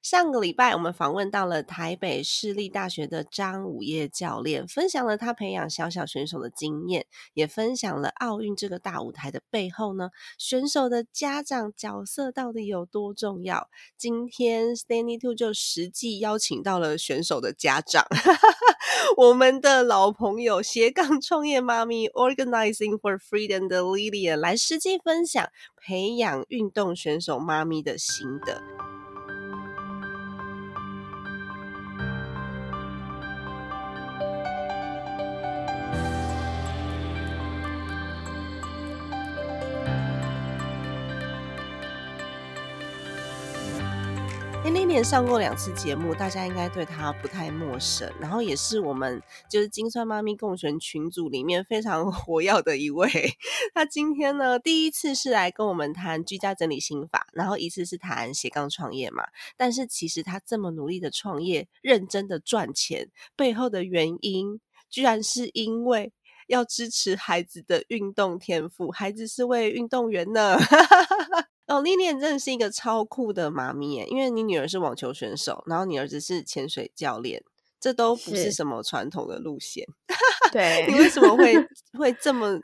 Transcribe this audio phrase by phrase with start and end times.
[0.00, 13.68] 上个礼拜，我们访问到了台北市立大学的张午业教练，分享了他培养小小选手的经验，也分享了奥运这个大舞台的背后呢，选手的家长角色到底有多重要。
[13.98, 18.06] 今天 Stanley Two 就实际邀请到了选手的家长，
[19.18, 28.62] 我们的老朋友斜杠创业妈咪 Organizing for Freedom 的 Lilian 来实际分享培养运动选手妈咪的心得。
[44.70, 48.12] 那年上过两次节目，大家应该对他不太陌生。
[48.20, 53.08] 然后也是我们就是金川妈咪共选群组里面非常 活跃的一位。
[53.72, 59.24] 她今天呢，第一次是来跟我们谈居家整理心法，然后一次是谈斜杠创业嘛。
[59.56, 64.60] 但是其实他这么努力的创业，认真的赚钱背后的原因，
[64.90, 66.12] 居然是因为
[66.46, 70.58] 要支持孩子的运动天赋，孩子是位运动员呢。
[71.68, 74.06] 哦，丽丽真的是一个超酷的妈咪耶！
[74.06, 77.44] 因为你女儿是网球选手，然后你儿子是潜水教练，
[77.78, 79.86] 这都不是是什么传统的路线。
[80.50, 81.54] 对你为什么会
[81.98, 82.58] 会这么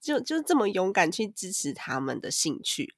[0.00, 2.94] 就就这么勇敢去支持他们的兴趣？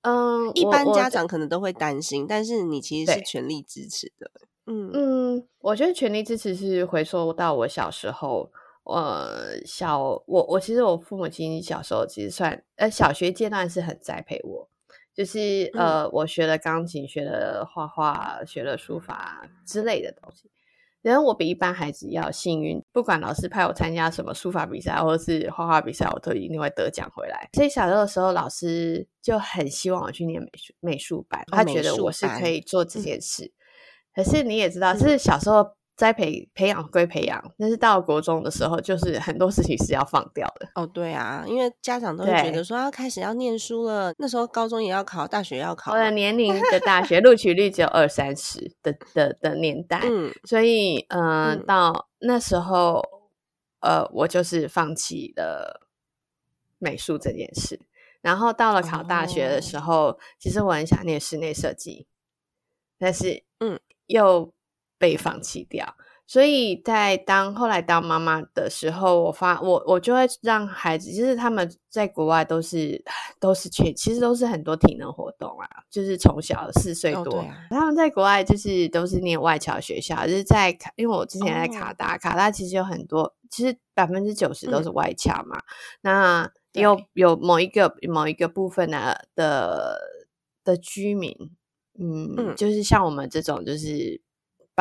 [0.00, 4.30] 嗯，一般家长可能都会担心，但是你其实是全力支持的。
[4.64, 8.50] 嗯嗯，我觉得全力支持是回溯到我小时候，
[8.84, 14.68] 呃，小我我其实我父母亲小时候其实算呃小学阶段是很栽培我，
[15.18, 20.48] 就是嗯呃我学了钢琴，学了画画，学了书法之类的东西。
[21.02, 27.48] 然后我比一般孩子要幸运，不管老师派我参加什么书法比赛或者是画画比赛，我都一定会得奖回来。
[27.52, 33.52] 所以小的时候，老师就很希望我去念美术美术班，他觉得我是可以做这嗯件事。
[34.14, 35.68] 可是你也知道，是小时候
[35.98, 40.68] 栽培培养归培养，但是到了国中的时候，就是很多事情是要放掉的。
[40.76, 45.92] 哦，对啊，因为家长都会觉得说要开始要念书了，那时候高中也要考，大学要考。
[45.92, 53.02] 我的年龄的 大学录取率只有二三十的的的年代，嗯所以呃，嗯到那时候
[53.80, 55.88] 呃，我就是放弃了
[56.78, 57.80] 美术这件事。
[58.20, 62.06] 然后到了考大学哦的时候，其实我很想念室内设计，
[62.98, 64.52] 但是嗯，又
[64.98, 65.96] 被放弃掉。
[66.26, 73.02] 所以在当后来当妈妈的时候，我发我我就会让孩子，就是他们在国外都是
[73.40, 77.66] 都是全，其实都是很多体能活动啊，就是从小四岁多，哦啊。
[77.70, 81.94] 他们在国外就是都是念外侨学校，就是在，因为我之前在卡哦。
[81.96, 84.82] 达，卡达其实有很多，其实百分之九十都嗯。
[84.82, 85.62] 是外侨嘛，
[86.02, 89.98] 那有有某一个某一个部分的的
[90.62, 91.34] 的居民，
[91.98, 92.54] 嗯，嗯。
[92.54, 94.20] 就是像我们这种，就是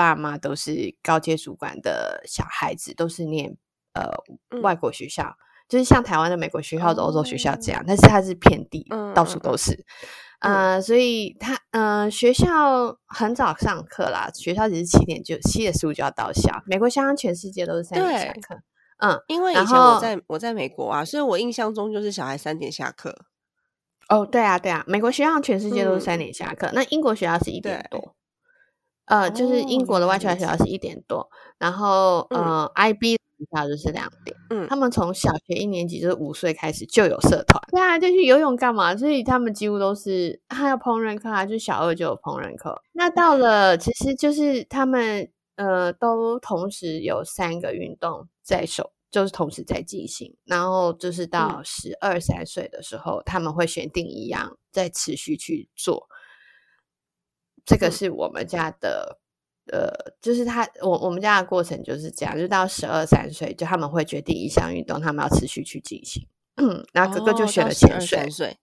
[0.05, 3.57] 爸妈都是高阶主管的小孩子，都是念
[3.93, 4.11] 呃、
[4.51, 5.35] 嗯外国学校，
[5.67, 9.73] 就是像台湾的美国学校的欧洲学校这样，哦但是它是遍地，嗯到处嗯都是。
[9.73, 16.61] 嗯呃，所以他呃学校很早上课啦，学校只是七点就七点十五就要到校。
[16.67, 18.55] 美国相当全世界都是三点下对课，
[18.99, 23.25] 嗯，因为以前我在我在美国啊，所以我印象中就是小孩三点下课。
[24.09, 28.15] 哦，对啊，对啊，美国学校全世界都是三嗯点下课，那英国学校是一点多，
[29.07, 38.95] 呃，就是英哦国的外原来如此侨学校是一点多，然后呃，IB 学校就是两点，嗯他们从小学一年级就是五岁开始就有社团， 对啊，就去游泳干嘛？
[38.95, 42.81] 所以他们几乎都是还有烹饪课啊，就小二就有烹饪课。
[42.94, 56.10] 那到了其实就是他们呃都同时有三个运动在手，就是同时在进行，然后就是到十二三岁的时候，他们会选定一样再持续去做。
[57.67, 59.19] 这个嗯是我们家的。
[59.69, 59.91] 呃，
[60.21, 66.25] 就是他，我我们家的过程就是这样，就到十二三岁，就他们会决定一项运动，他们要持续去进行。
[66.55, 68.55] 嗯，然后哥哥就哦选了潜水。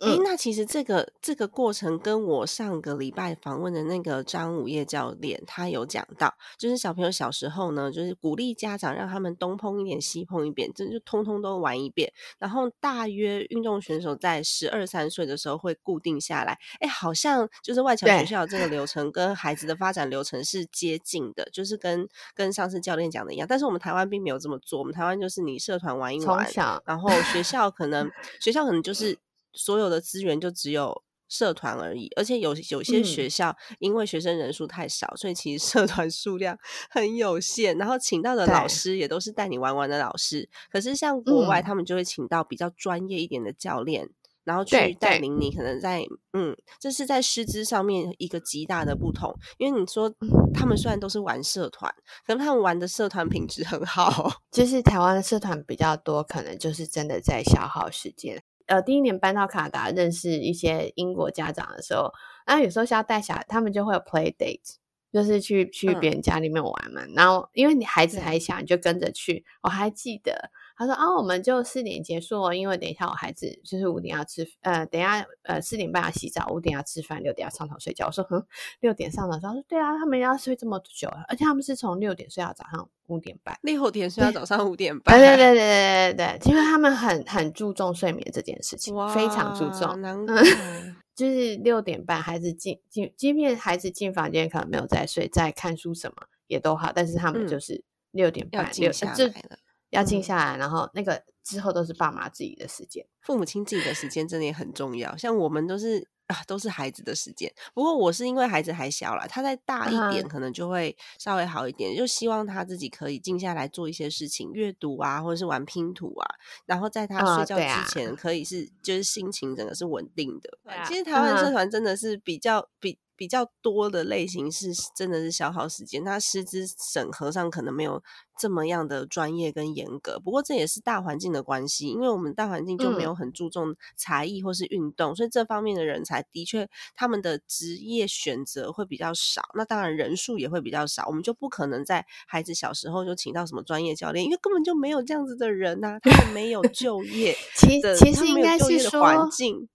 [0.00, 12.12] 哎、嗯那其实这个这个过程跟我上个礼拜访问的那个张午夜教练，他有讲到，就是小朋友小时候呢，就是鼓励家长让他们东碰一点西碰一遍，这就通通都玩一遍。
[12.38, 16.58] 然后大约运动选手在十二三岁的时候会固定下来。
[16.80, 23.46] 哎，好像就是外侨学校这个流程跟孩子的发展流程是接近的，就是跟跟上次教练讲的一样。
[23.48, 26.46] 但是我们台湾并没有这么做，我们台湾就是你社团玩一玩，
[26.84, 28.10] 然后学校可能
[28.40, 29.16] 学校可能就是
[29.54, 36.58] 所有的资源就只有社团而已，而且有有些嗯学校因为学生人数太少，所以其实社团 数量
[36.90, 40.48] 很有限，然后请到的老师也都是带你玩玩的老师。
[40.70, 44.10] 可是像国外，嗯他们就会请到比较专业一点的教练。
[44.44, 46.04] 然后去带领你，可能在
[46.34, 49.34] 嗯，这是在师资上面一个极大的不同。
[49.56, 51.90] 因为你说嗯他们虽然都是玩社团，
[52.26, 54.30] 可是他们玩的社团品质很好。
[54.50, 58.42] 就是台湾的社团比较多，可能就是真的在消耗时间。
[58.66, 62.12] 呃，第一年搬到卡拿大，认识一些英国家长的时候，
[62.46, 64.76] 那有时候是要带小孩，他们就会有 play date，
[65.12, 67.02] 就是去去嗯别人家里面玩嘛。
[67.14, 69.44] 然后因为你孩子还小，你就跟着去。
[69.62, 78.06] 我还记得他说啊，我们就四点结束哦，因为等一下我孩子就是五点要吃，呃，等一下呃四点半要洗澡，五点要吃饭，六点要上床睡觉。
[78.06, 78.44] 我说哼，
[78.80, 83.56] 六点上床，他说对啊，他们要睡这么久啊，而且他们是从六点睡到早上五点半。
[83.62, 90.00] 六点睡到早上五点半，对对对对对对对，因为他们很很注重睡眠这件事情，非常注重。
[90.00, 99.58] 难 怪嗯，就是六点半孩子进进，即便孩子进房间可能没有在睡，在看书什么也都好，但是他们嗯就是六点要半六静下来了。
[99.94, 103.04] 要静嗯下来，然后那个之后都是爸妈自己的时间。
[103.20, 107.52] 父母亲自己的时间真的也很重要，像我们都是啊，都是孩子的时间。
[107.74, 116.34] 不过我是因为孩子还小啦，他再大一点，嗯可能就会稍微好一点，就希望他自己可以静下来做一些事情，阅读啊，或者是玩拼图啊。
[116.66, 120.58] 然后在他啊睡觉之前，可以是就是心情整个是稳定的。
[120.64, 122.98] 啊其实台湾社嗯团真的是比较比。
[123.16, 128.02] 比较多的类型是真的是消耗时间，它师资审核上可能没有
[128.38, 130.18] 这么样的专业跟严格。
[130.18, 141.06] 不过这也是大环境的关系，因为我们大环境就没嗯有很注重才艺或是运动，所以这方面的人才的确他们的职业选择会比较少，那当然人数也会比较少。
[141.06, 149.68] 我们就不可能在孩子小时候就请到什么专业教练，因为根本就没有这样子的人呐、他们没有就业 其其实应该是说环境。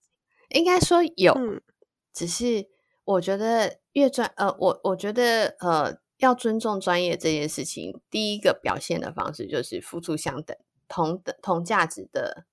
[0.49, 1.61] 应该说有，嗯
[2.11, 2.67] 只是
[3.09, 10.55] 我觉得越专呃，我我觉得呃，要尊重专业这件事情，第一个表现的方式就是付出相等、
[10.87, 12.45] 同等、同价值的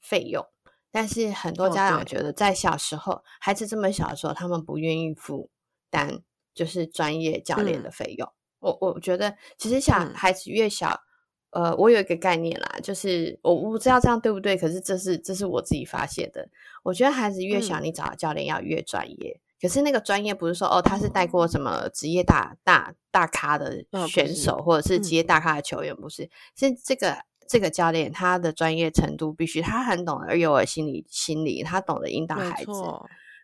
[0.00, 0.46] 费用。
[0.92, 5.50] 但是很多哦家长觉得，在小时候，孩子这么小的时候，他们不愿意负
[5.90, 6.20] 担
[6.54, 8.32] 就是专业教练的嗯费用。
[8.60, 11.00] 我我觉得，其实小嗯孩子越小，
[11.50, 16.48] 呃，我有一个概念啦，就是我我不知道这样对不对，可是这是这是我自己发现的。
[16.84, 19.40] 我觉得孩子越小，嗯你找的教练要越专业。
[19.60, 25.16] 可是那个专业不是说哦，他是带过什么职业大大大咖的选手，或者是职嗯。
[25.16, 26.28] 业大咖的球员，不是？
[26.56, 27.18] 是这个
[27.48, 32.94] 这个教练他的专业程度必须，他很懂得幼儿心理心理，他懂得引导孩子，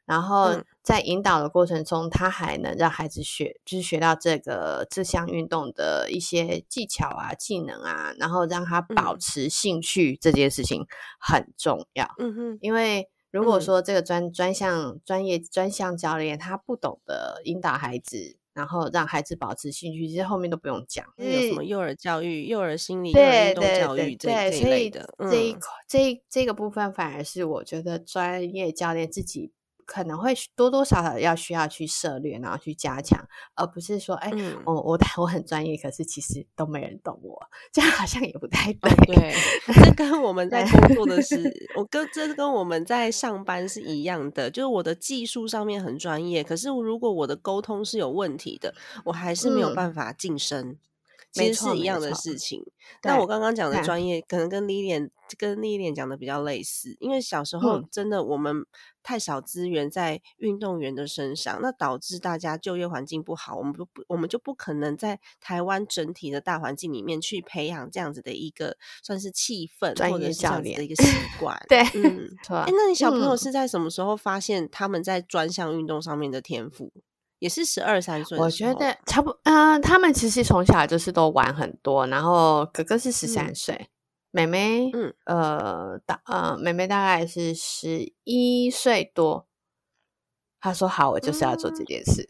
[0.04, 0.64] 然后嗯。
[0.82, 9.18] 在引导的过程中，他还能让孩子学，就是学到这个这项运动的一些技巧啊、技能啊，然后让他保嗯。
[9.18, 10.86] 持兴趣，这件事情
[11.20, 12.08] 很重要。
[12.18, 21.06] 嗯哼，因为如果嗯说这个专专项专业专项教练他不懂得引导孩子，然后让孩子保持兴趣，其实后面都不用讲。
[21.16, 29.52] 有什么幼儿教育、幼儿心理、幼儿运动对对对教育这一类的，嗯这一块这这个部分反而是我觉得专业教练自己
[29.90, 37.36] 可能会多多少少要需要去涉略，然后去加强，而不是说，哎，嗯我我我很专业，可是其实都没人懂我，
[37.72, 38.92] 这样好像也不太对。
[38.92, 39.34] 哦，对，
[39.74, 48.72] 这跟我们在工作的 是，我跟这跟我们在上班是一样的，就是我的技术上面很专业，可是如果我的沟通是有问题的，
[49.06, 50.78] 我还是没有嗯办法晋升。
[51.36, 52.60] 没其实是一样的事情。
[53.04, 58.66] 那我刚刚讲的对专业，可能跟 Lilian 跟 Lilian 讲的比较类似，因为小时候嗯真的我们
[59.02, 71.60] 太少资源在运动员的身上，那导致大家就业环境不好，我们不不我们就不可能在台湾整体的大环境里面去培养这样子的一个算是气氛或者是这样子的一个习惯。
[71.68, 72.28] 对嗯。
[72.44, 76.92] 错哎，那你小朋友嗯是在什么时候发现他们在专项运动上面的天赋？
[77.38, 83.88] 也是十二三岁我觉得差不，嗯、他们其实从小就是都玩很多，然后哥哥是十三嗯岁，
[84.30, 89.46] 妹妹，嗯，呃，大呃，妹妹大概是十一岁多。
[90.60, 92.26] 她说好，我就是要做这嗯件事、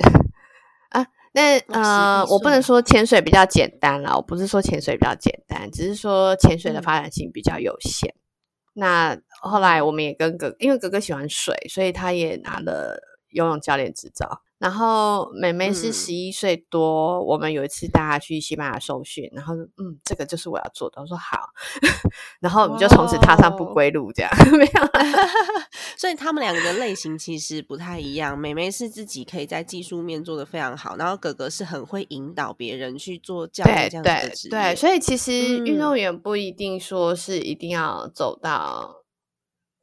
[0.90, 1.06] 啊。
[1.32, 8.14] 那呃，我不能说潜水比较简单啦，我不是说潜水比较简单，只是说潜水的嗯发展性比较有限。
[8.72, 14.42] 那后来我们也跟哥，因为哥哥喜欢水，所以他也拿了游泳教练执照。
[14.60, 21.00] 然后妹妹是嗯十一岁多，我们有一次带她去西班牙受训，然后嗯，这个就是我要做的。
[21.00, 21.38] 我说好，
[22.40, 25.28] 然后我们就从此踏上不归路，这样 没有啦。
[25.96, 28.38] 所以他们两个的类型其实不太一样。
[28.38, 34.50] 妹妹是自己可以在技术面做得非常好，然后哥哥是很会引导别人去做教练对这样子的对职业。
[34.50, 35.32] 对，所以其实
[35.64, 38.99] 运嗯动员不一定说是一定要走到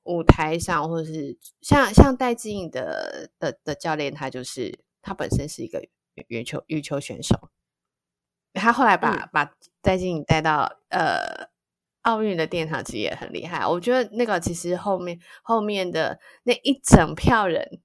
[0.08, 5.82] 舞台上，或者是像像戴志颖的的的教练，他就是他本身是一个
[6.16, 7.50] 羽羽球羽球选手，
[8.54, 11.50] 他后来把、嗯把戴志颖带到呃
[12.02, 13.68] 奥运的殿堂，其实也很厉害。
[13.68, 17.82] 我觉得那个其实后面后面的那一整票人。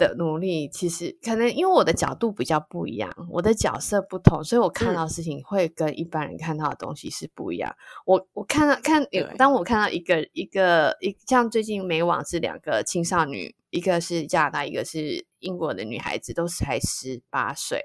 [0.00, 4.96] 的努力其实可能因为我的角度比较不一样，我的角色不同，所以我看嗯。
[4.96, 7.76] 到事情会跟一般人看到的东西是不一样。
[8.06, 17.82] 我我看到看对，当我看到一个一个一像最近美网是两个青少女，一个是加拿大，一个是英国的女孩子，都才十八岁，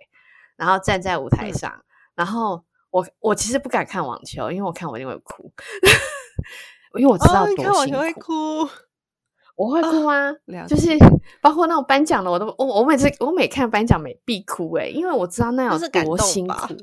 [0.56, 1.54] 然后站在舞台嗯。
[1.54, 5.52] 上，然后我我其实不敢看网球，因为我看我一定会哭，
[6.98, 8.14] 因为我知道哦，你看网球会。
[8.14, 8.68] 哭，
[9.56, 10.90] 我会哭啊，了就是
[11.42, 16.76] 包括那种颁奖的，我都我我每次我每看颁奖每必哭诶、因为我知道那有多辛苦。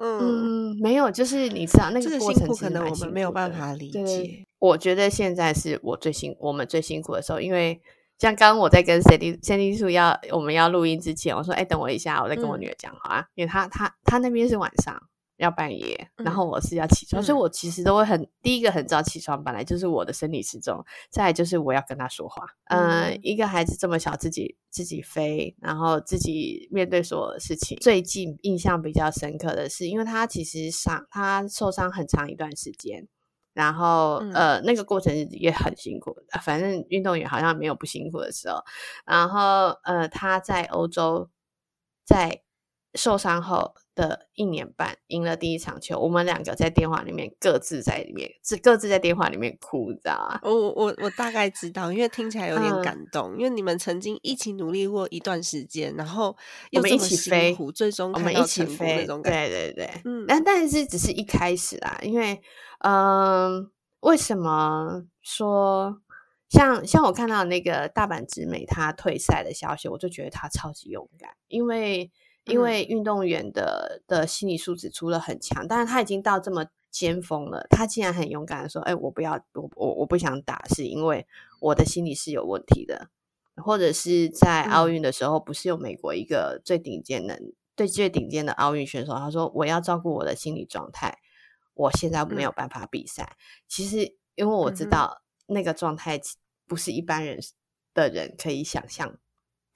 [0.00, 4.46] 嗯，嗯，没有，就是你知道那个过程可能我们没有办法理解。
[4.60, 7.80] 我觉得现在是我最辛我们最辛苦的时候，因为
[8.18, 15.02] 像刚刚我在跟 Cindy Cindy 树要我们要录音之前，我说哎等我一下，我再跟我嗯女儿讲好啊，因为她她她那边是晚上。
[15.38, 20.84] 要半夜，然嗯后我是要起床，所以嗯我其实都会很第一个很早起床，本来就是我的生理时钟。
[21.10, 27.78] 再来就是我要跟他说话，呃，嗯一个孩子这么小，自己自己飞，然后自己面对所有的事情。
[27.80, 33.06] 最近印象比较深刻的是，因为他其实伤他受伤很长一段时间，
[33.54, 38.62] 然后、嗯呃那个过程也很辛苦，呃反正运动员好像没有不辛苦的时候。
[39.06, 41.30] 然后呃他在欧洲
[42.04, 42.42] 在
[42.94, 50.40] 受伤后的一年半赢了第一场球，我们两个在电话里面各自在里面，是各自在电话里面哭，你知道吗？
[50.42, 56.36] 我我我大概知道，因为听起来有点嗯感动，因为你们曾经一起努力过一段时间，然后
[56.72, 59.50] 我们一起飞，最终看我们一起到成果那飞，种感觉。
[59.50, 62.40] 对对对，嗯但但是只是一开始啦，因为
[62.80, 66.00] 嗯、为什么说
[66.48, 72.10] 像像我看到那个大阪直美她退赛的消息，我就觉得她超级勇敢，因为
[72.48, 81.26] 因嗯为运动员的的心理素质除了很强，但是他已经到这么尖峰了，他竟然很勇敢的说：“哎、我不要，我我我不想打，是因为
[81.60, 83.08] 我的心理是有问题的。”
[83.62, 87.40] 或者是在奥嗯运的时候，不是有美国一个最顶尖的、
[87.76, 91.18] 最最顶尖的奥运选手，他说：“我要照顾我的心理状态，
[91.74, 93.36] 我现在没有办法比赛。
[93.66, 96.20] 其实，因为我知道那个状态
[96.68, 97.40] 不是一般人
[97.92, 99.18] 的人可以想象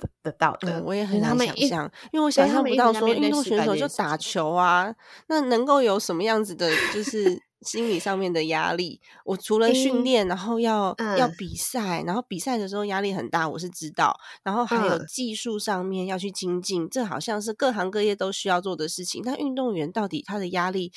[0.02, 0.80] 得得到的。
[0.80, 4.94] 嗯，我也很难想象，因为我想象不到说运动选手就打球啊，
[5.28, 9.00] 那能够有什么样子的，就是心理上面的压力？
[9.24, 19.22] 我除了训练，然后要、要嗯比赛，然后比赛的时候压力很大，我是知道，然后还有嗯技术上面要去精进，这好像是各行各业都需要做的事情。
[19.24, 20.92] 但运动员到底他的压力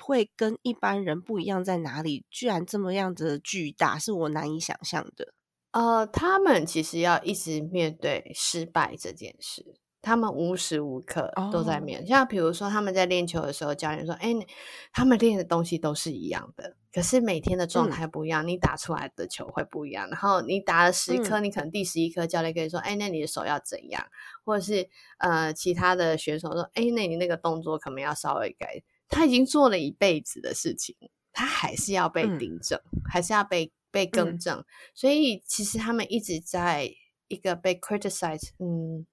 [0.00, 2.24] 会跟一般人不一样在哪里？
[2.30, 5.32] 居然这么样子的巨大，是我难以想象的。
[5.74, 12.06] 呃，他们其实要一直面对失败这件事，他们无时无刻都在哦面。
[12.06, 14.46] 像比如说他们在练球的时候，教练说：“哎，你
[14.92, 20.08] 他们练的东西都是一样的，可是每天的状嗯态不一样，你打出来的球会不一样。
[20.08, 24.06] 然后你打了十颗，嗯你可能第十一颗教练跟你说：‘哎，那你的手要怎样？’
[24.44, 24.88] 或者是
[25.18, 30.94] 呃，其他的选手说：‘哎，那你那个动作可能要稍微改。’他已经做了一辈子的事情，
[31.32, 34.64] 他还是要被嗯订正，还是要被被更嗯正。
[34.92, 36.90] 所以其实他们一直在
[37.28, 39.06] 一个被 criticize，嗯，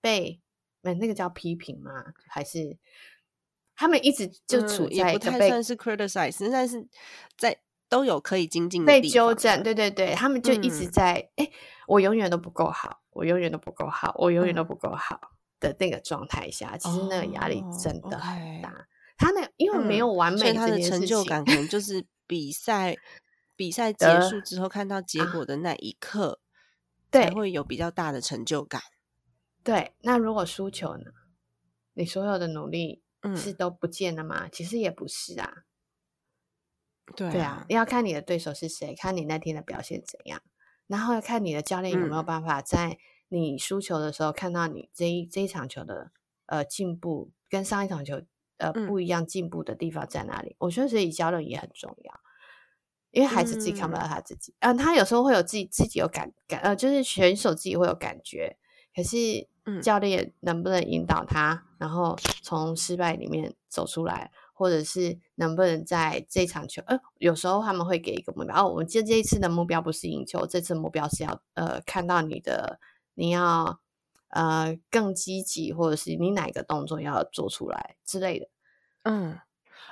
[0.00, 0.40] 被
[0.80, 1.92] 呃那个叫批评吗？
[2.26, 2.78] 还是
[3.76, 6.88] 他们一直就嗯处在一个被太算是 criticize，但是
[7.36, 7.58] 在
[7.90, 11.50] 都有可以精进的被纠正，啊对对对，他们就一直嗯在哎、
[11.86, 15.20] 我永远都不够好，我永远都不够好，我永远都嗯不够好
[15.60, 18.88] 的那个状态下，其实那个压力哦真的很大。
[19.16, 22.96] 他那因为没嗯有完美所以他的成就感可能就是比赛
[23.56, 26.40] 比赛结束之后看到结啊果的那一刻，
[27.10, 28.82] 才对会有比较大的成就感。
[29.62, 29.92] 对。
[30.00, 31.10] 那如果输球呢？
[31.94, 34.48] 你所有的努力嗯，是都不见了吗？
[34.48, 35.64] 其实也不是啊。
[37.14, 40.42] 对对啊，，要看你的对手是谁，看你那天的表现怎样，
[40.86, 46.10] 然后看你的教练有没有嗯办法在你输球的时候看到你这一这一场球的
[46.46, 48.22] 呃进步，跟上一场球
[48.56, 50.56] 呃嗯不一样进步的地方在哪里？
[50.58, 52.20] 我觉得所以教练也很重要，
[53.14, 54.52] 因为孩子自己看不到他自己。
[54.58, 58.56] 嗯、他有时候会有自己自己有感感，呃，就是选手自己会有感觉，
[58.94, 72.80] 可是嗯教练能不能引导他，然后从失败里面走出来，或者是能不能在这场球，呃，有时候他们会给一个目标，哦，我们这这一次的目标不是赢球，这次目标是要呃看到你的，
[73.14, 73.78] 你要
[74.30, 78.48] 呃更积极，或者是你哪个动作要做出来之类的。
[79.04, 79.38] 嗯。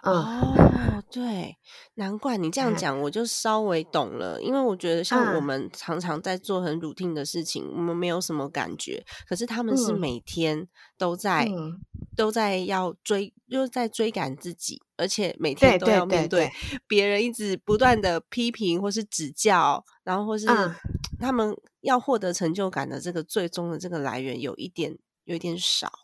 [0.05, 1.57] 嗯，哦，对，
[1.95, 2.75] 难怪你这样哎。
[2.75, 4.43] 讲，我就稍微懂了。
[4.43, 5.45] 因为我觉得，像我嗯。
[5.45, 10.01] 们常常在做很 routine 的事情，我们没有什么感觉，可是他们是嗯。
[10.01, 10.67] 每天
[10.99, 11.81] 都在、嗯。
[12.17, 16.53] 都在要追，又在追赶自己，而且每天都要面对对
[16.89, 20.75] 别人一直不断的批评或是指教，然后或是嗯。
[21.21, 26.02] 他们要获得成就感的这个最终的这个来源有一点有一点少。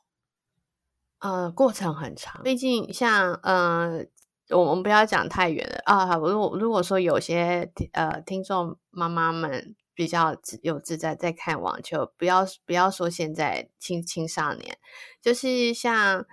[1.21, 4.05] 呃，过程很长，毕竟像呃，
[4.51, 6.17] 我我们不要讲太远了啊。
[6.17, 14.79] 如果如果说有些呃听众妈妈们比较自有自在在看网球，不要不要说现在青青少年，
[15.21, 16.25] 就是像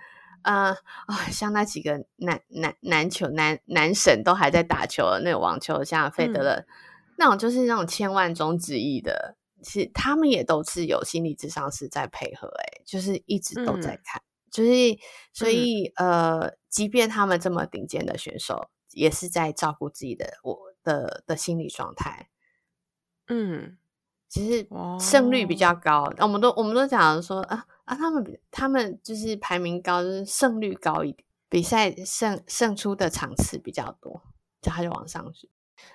[0.42, 0.70] 呃
[1.06, 6.66] 啊，像那几个男男男球男男神都还在打球的那个网球，像费德嗯勒、
[7.18, 14.22] 那种，就是那种千万中之一的，是他们也都是有心理智商是在配合、欸，就是一直都在嗯看。
[14.50, 14.70] 就是
[15.32, 22.30] 所以、呃，即便他们这么顶尖的选手，也是在照顾自己的我的的心理状态。
[23.28, 23.76] 嗯，
[24.28, 24.68] 其实
[25.00, 34.22] 胜率比哦较高，我们都我们都讲说啊啊，他们比他们就是排名高，就是胜率高一点，比赛胜胜出的场次比较多，
[34.62, 35.50] 就他就往上去。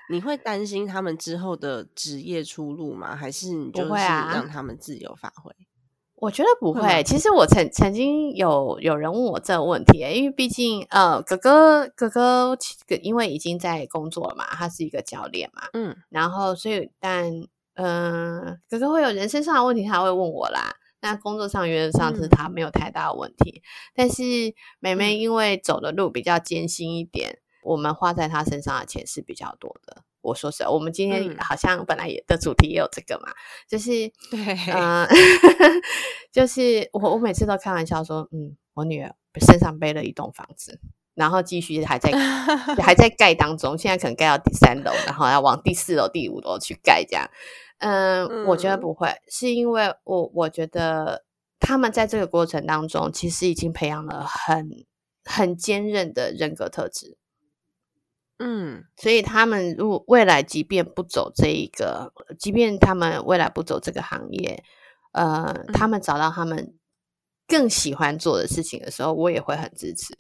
[0.10, 3.16] 你会担心他们之后的职业出路吗？
[3.16, 5.52] 还是你就是让他们自由发挥？
[6.22, 7.02] 我觉得不会。
[7.04, 17.32] 其实我曾曾经有有人问我这个问题，因为毕竟呃，哥哥哥哥其因为已经在工作了嘛，他是一个教练嘛，嗯然后所以但
[17.74, 20.76] 嗯、呃哥哥会有人身上的问题，他会问我啦。
[21.04, 23.64] 那工作上原则上是嗯他没有太大的问题，
[23.96, 24.22] 但是
[24.80, 30.04] 妹妹嗯因为走的路比较艰辛一点，我们花在他身上的钱是比较多的。
[30.22, 33.34] 我说实话，我们今天嗯好像本来也的主题也有这个嘛，
[33.68, 33.90] 就是
[34.30, 35.08] 对嗯，
[36.32, 40.80] 就是我我每次都开玩笑说，嗯，我女儿身上背了一栋房子，
[41.16, 42.12] 然后继续还在
[42.78, 47.28] 还在盖当中，现在可能盖到第三楼，然后要往第四楼、第五楼去盖这样。
[47.80, 51.26] 嗯，我觉得嗯不会，是因为我我觉得
[51.60, 54.86] 他们在这个过程当中，其实已经培养了很
[55.24, 57.18] 很坚韧的人格特质。
[58.42, 58.84] 嗯。
[58.98, 64.64] 所以他们如果未来即便不走这一个，即便他们未来不走这个行业，
[65.14, 66.74] 呃，他们找到他们
[67.48, 70.14] 更喜欢做的事情的时候，我也会很支持，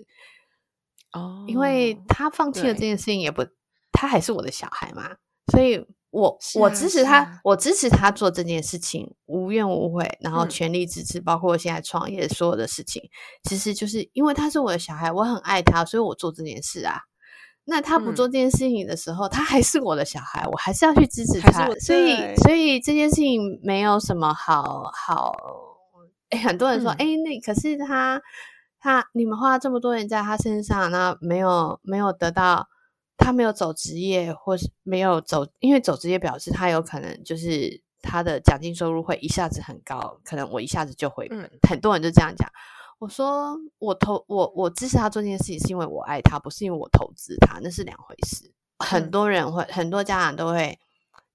[1.14, 3.46] 哦，因为他放弃了这件事情，也不，
[3.92, 5.16] 他还是我的小孩嘛，
[5.52, 10.50] 所以我啊我支持他，啊我支持他做这件事情，无怨无悔，然后嗯。
[10.50, 13.02] 全力支持，包括现在创业所有的事情，
[13.44, 17.00] 其实就是因为他是我的小孩，我很爱他，所以我做这件事啊。
[17.66, 21.70] 那他不嗯做这件事情的时候，他还是我的小孩，我还是要去支持他。
[21.80, 25.34] 所以，所以这件事情没有什么好好。
[26.30, 28.22] 哎，很多人说，嗯哎、那可是他
[28.80, 32.68] 他你们花这么多人在他身上，那没有没有得到，
[33.18, 41.40] 他没有走职业，或是没有走，因为走职业表示他有可能就是他的奖金收入会一下子很高，可能我一下子就回本。
[41.42, 42.50] 嗯很多人就这样讲。
[43.02, 48.54] 我说我投我我支持他做这件事情，是因为我爱他，不是因为我投资他，那是两回事。
[48.78, 49.10] 很嗯。
[49.12, 50.78] 多人会，很多家长都会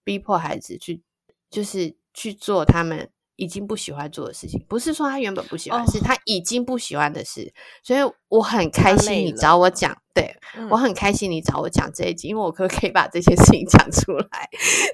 [0.04, 1.02] 逼迫孩子去，
[1.50, 5.90] 就是去做他们已经不喜欢做的事情，不是说他原本不喜欢，哦。
[5.90, 7.52] 是他已经不喜欢的事。
[7.82, 10.68] 所以我很开心你找我讲，对嗯。
[10.70, 14.48] 我很开心你找我讲这一集，因为我可不可以把这些事情讲出来，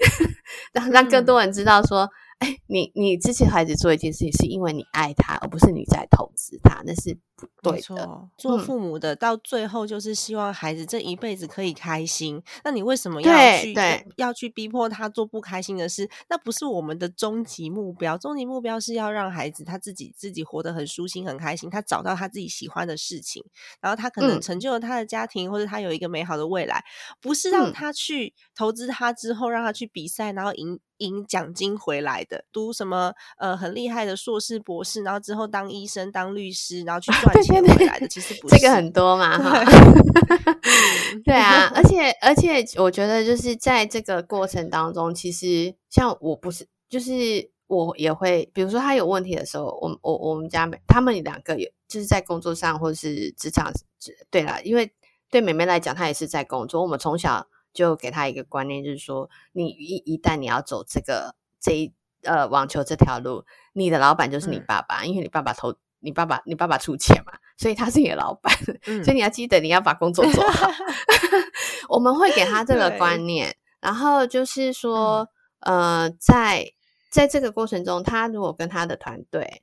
[0.72, 1.26] 让让更嗯。
[1.26, 2.08] 多人知道说，
[2.42, 7.80] 哎，你你支持孩子做一件事情，是因为你爱他，而不是你在投资他，那是不对的。
[7.80, 12.42] 错，做嗯父母的到最后就是希望孩子这一辈子可以开心。
[12.64, 13.74] 那你为什么要去
[14.16, 16.10] 要去逼迫他做不开心的事？
[16.28, 18.18] 那不是我们的终极目标。
[18.18, 23.44] 终极目标是要让孩子他自己自己活得很舒心、很开心，他找到他自己喜欢的事情，
[23.80, 26.84] 然后他可能嗯成就了他的家庭，或者他有一个美好的未来。
[27.20, 38.08] 不是让嗯他去投资他之后，让他去比赛，然后赢赢奖金回来的，读什么呃很厉害的硕士、博士，然后之后当医生、当律师，然后去赚钱回来的。
[38.08, 39.64] 其实不是这个很多嘛， 哈。
[39.64, 53.70] 嗯对啊， 而且而且，我觉得就是在这个过程当中，其实像我不是，就是我也会，比如说他有问题的时候，我我我们家妹他们两个也就是在工作上或是职场，
[54.30, 54.90] 对啦，因为
[55.30, 56.82] 对妹妹来讲，她也是在工作。
[56.82, 68.52] 我们从小就给他一个观念，就是说，你一一旦你要走这个这一呃网球这条路，你的老板就是你嗯爸爸，因为你爸爸投你爸爸你爸爸出钱嘛，所以他是你的老板，
[68.86, 70.70] 嗯 所以你要记得你要把工作做好。
[71.88, 75.28] 我们会给他这个对观念，然后就是说，
[75.60, 76.72] 呃，在
[77.10, 79.62] 在这个过程中，他如果跟他的团队、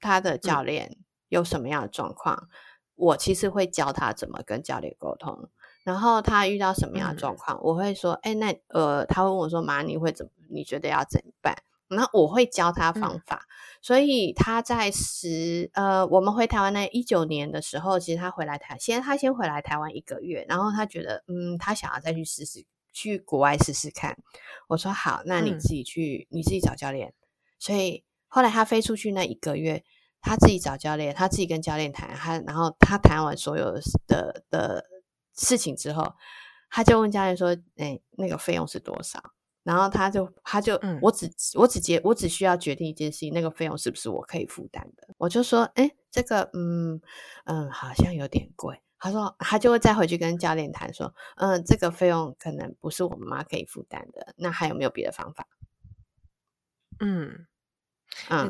[0.00, 0.96] 他的教练
[1.28, 2.48] 有什么样的状况，
[2.94, 5.48] 我其实会教他怎么跟教练沟通。
[5.84, 10.32] 然后他遇到什么样的状况，我会说，哎，那呃，他会问我说，妈，你会怎么？
[10.50, 11.54] 你觉得要怎么办？
[11.88, 13.46] 然后我会教他方嗯法。
[13.82, 24.18] 所以他在十呃，我们回台湾那一九年的时候，其实他回来台，先他先回来台湾一个月，然后他觉得，嗯，他想要再去试试，去国外试试看。
[24.68, 27.14] 我说好，那你嗯自己去，你自己找教练。
[27.58, 29.82] 所以后来他飞出去那一个月，
[30.20, 34.84] 他自己找教练，他自己跟教练谈，他然后他谈完所有的的的
[35.34, 36.14] 事情之后，
[36.68, 39.22] 他就问教练说：“哎、那个费用是多少？”
[39.62, 45.08] 然后他就他就、嗯我只我只接我只需要决定一件事情，那个费用是不是我可以负担的？
[45.18, 47.00] 我就说：“哎、这个嗯
[47.44, 55.46] 嗯好像有点贵。”他说他就会再回去跟教练谈说：“嗯，这个费用可能不是我妈妈可以负担的，那还有没有别的方法
[56.98, 57.46] 嗯，？”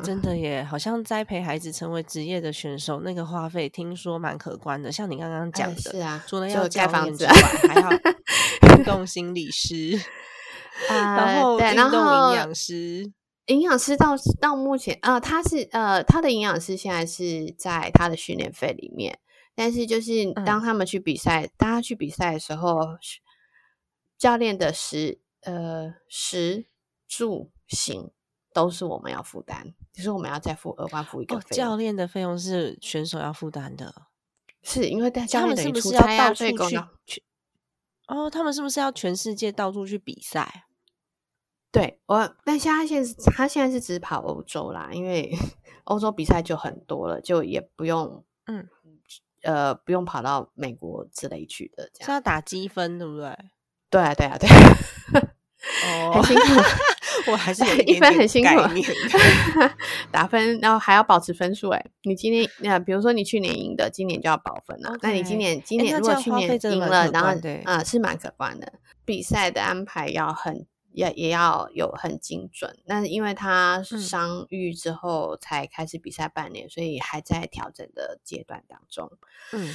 [0.03, 4.91] 真的耶，好像栽培孩子成为职业的选手，那个花费听说蛮可观的。
[4.91, 7.89] 像你刚刚讲哎的，是啊，除了要盖房子还要
[8.77, 9.99] 运 动心理师，
[10.89, 13.11] 然后运动营养师。
[13.47, 19.19] 营养师到到目前，呃，他是呃，他的营养师现在是在他的训练费里面，
[19.55, 22.79] 但是就是嗯当他们去比赛，当他去比赛的时候，
[24.17, 26.67] 教练的食呃食
[27.07, 28.11] 住行
[28.53, 33.93] 都是我们要负担，就是我们要再付额外付一个教练的费用是选手要负担的。
[34.63, 37.23] 是因为带教他练等于们是不是要出差啊，到处去所以公道去？
[38.07, 40.65] 哦，他们是不是要全世界到处去比赛？
[41.71, 45.31] 对我，但现在现在他现在是只跑欧洲啦，因为
[45.85, 48.67] 欧洲比赛就很多了，就也不用嗯，
[49.43, 52.05] 呃不用跑到美国之类去的这样。
[52.05, 53.35] 是要打积分，对不对？
[53.89, 54.53] 对啊，对啊，对啊，
[56.13, 56.61] 哦很辛苦，
[57.27, 58.49] 我还是有一分很辛苦
[60.11, 61.69] 打分，然后还要保持分数。
[61.69, 64.95] 哎，你今年那比如说你去年赢的，今年就要保分了。
[65.01, 68.73] 那你今年今年如果去年赢了，然后观的诶啊、是蛮可观的。
[69.03, 72.77] 比赛的安排要很也也要有很精准。
[72.85, 79.11] 但是因为他嗯伤愈之后才开始比赛半年，所以还在调整的阶段当中。
[79.53, 79.73] 嗯，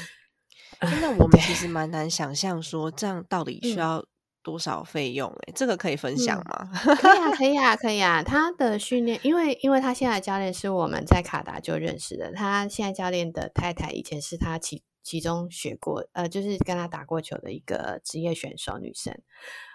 [0.81, 4.05] 那 我们其实蛮难想象说这样到底需嗯要
[4.47, 5.29] 多少费用？
[5.49, 6.71] 哎，这个可以分享嗯吗？
[6.95, 8.23] 可以啊，可以啊，可以啊。
[8.25, 19.13] 他的训练，因为因为他现在的教练是我们在卡达就认识的，他现在教练的太太以前是他其其中学过，呃，就是跟他打过球的一个职业选手女生，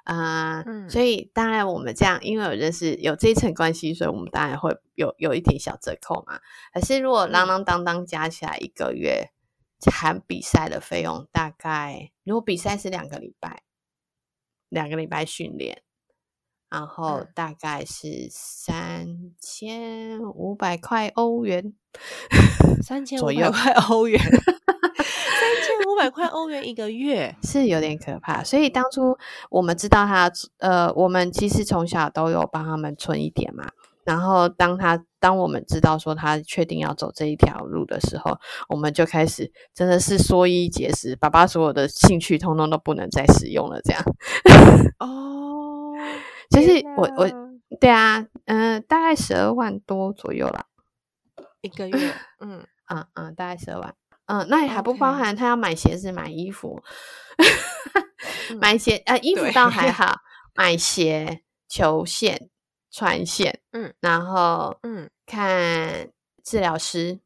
[0.05, 6.39] 啊、嗯所以当然我们这样，因为有认识有这一层关系，所以我们当然会有有一点小折扣嘛。
[6.73, 9.31] 可是如果啷啷当当加起来一个月
[9.91, 13.63] 含比赛的费用，大概如果比赛是两个礼拜，
[14.71, 15.83] 两个礼拜训练。
[16.69, 19.05] 然后嗯大概是三
[19.41, 21.73] 千五百块欧元，
[22.81, 27.35] 三千五百块欧元， 三千五百块欧元一个月。
[27.43, 28.41] 是有点可怕。
[28.41, 29.17] 所以当初
[29.49, 33.69] 我们知道他，呃，我们其实从小都有帮他们存一点嘛。
[34.05, 43.79] 然后当他当我们知道说他确定要走这一条路的时候，我们就开始真的是缩衣节食，爸爸所有的兴趣通通都不能再使用了。
[43.83, 44.03] 这样，
[44.99, 45.93] 哦，
[46.49, 47.35] 就是我我哪
[47.79, 50.65] 对啊，嗯、大概十二万多左右啦。
[51.61, 53.95] 一个月，嗯， 嗯嗯，大概十二万。
[54.25, 56.81] 嗯，那也还不包含他要买鞋子、买衣服，
[58.49, 60.15] 嗯 买鞋呃衣服倒还好，
[60.55, 62.49] 买鞋、球线、
[62.91, 66.11] 穿线，嗯，然后嗯看
[66.43, 67.19] 治疗师、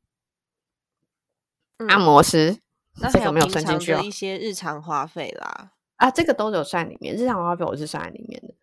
[1.78, 2.60] 嗯按摩师，
[3.12, 4.12] 这个没有算进去哦一。
[4.12, 5.72] 些日常花费啦。
[5.96, 8.54] 啊，这个都有算里面，日常花费我是算在里面的。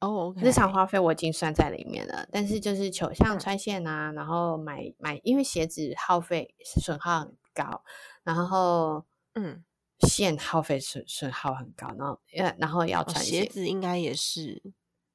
[0.00, 7.82] 哦日常花费我已经算在里面了，但是就是球像嗯穿线啊，然后买买，因为鞋子耗费损耗很高，
[8.22, 9.64] 然后嗯，
[10.00, 14.62] 线耗费损损耗很高，然后呃，然后要穿鞋子应该也是。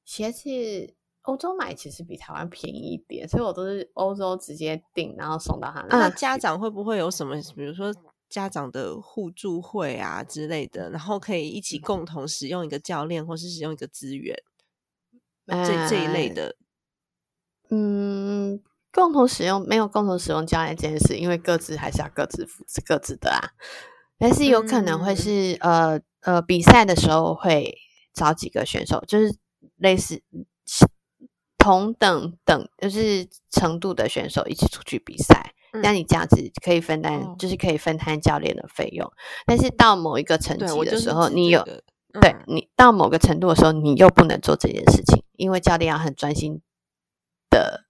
[0.09, 5.99] 鞋子欧洲买其实比台湾便宜一点，所以我都是欧洲直接订，然后送到他那。
[5.99, 7.93] 那家长会不会有什么，比如说
[8.27, 14.35] 家长的互助会啊之类的，然后可以一起嗯共同使用一个教练，或是使用一个资源，
[15.45, 16.55] 这这一类呃的。
[17.69, 23.51] 嗯，共同使用没有共同使用教练这件事，因为各自还是要各自负责各自的啊。
[24.17, 27.77] 但是有可能会嗯是、呃呃比赛的时候会
[28.11, 29.37] 找几个选手，就是
[29.79, 30.21] 类似
[31.57, 35.53] 同等等就是程度的选手一起出去比赛。
[35.83, 39.11] 那你这样子可以分担，就是可以分摊教练的费用。
[39.45, 41.63] 但是到某一个层级的时候，你有
[42.19, 46.61] 对你到某个程度的时候，你又不能做这件事情，因为教练要很专心
[47.51, 47.85] 的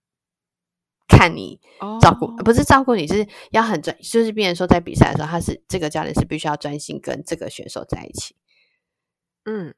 [1.08, 1.62] 看你
[2.02, 8.36] 照顾，不是照顾你，就是要很专，就是别人说在比赛的时候，他是这个教练是必须要专心跟这个选手在一起。
[9.45, 9.73] 嗯。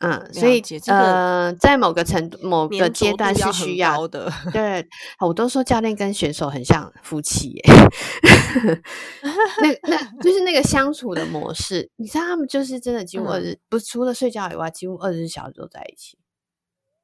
[0.00, 4.32] 嗯，所以呃，在某个程度、某个阶段是需要的。
[4.52, 4.86] 对，
[5.18, 7.62] 我都说教练跟选手很像夫妻耶。
[9.60, 16.16] 那那就是那个相处的模式，你知道他们就是真的几乎二十，不除了睡觉以外，几乎二十四小时都在一起。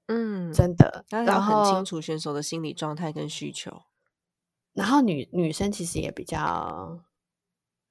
[0.06, 1.04] 嗯，真的。
[1.08, 3.82] 然后很清楚选手的心理状态跟需求。
[4.72, 7.00] 然后女女生其实也比较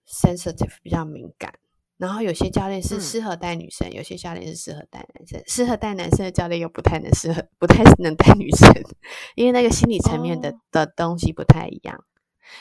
[0.07, 1.53] sensitive，比较敏感。
[2.03, 5.41] 然后有些教练是适合带女生，有些教练是适合带男生。
[5.47, 8.69] 适合带男生的教练又不太能适合，不太能带女生，
[9.35, 12.03] 因为那个心理层面的的东西不太一样。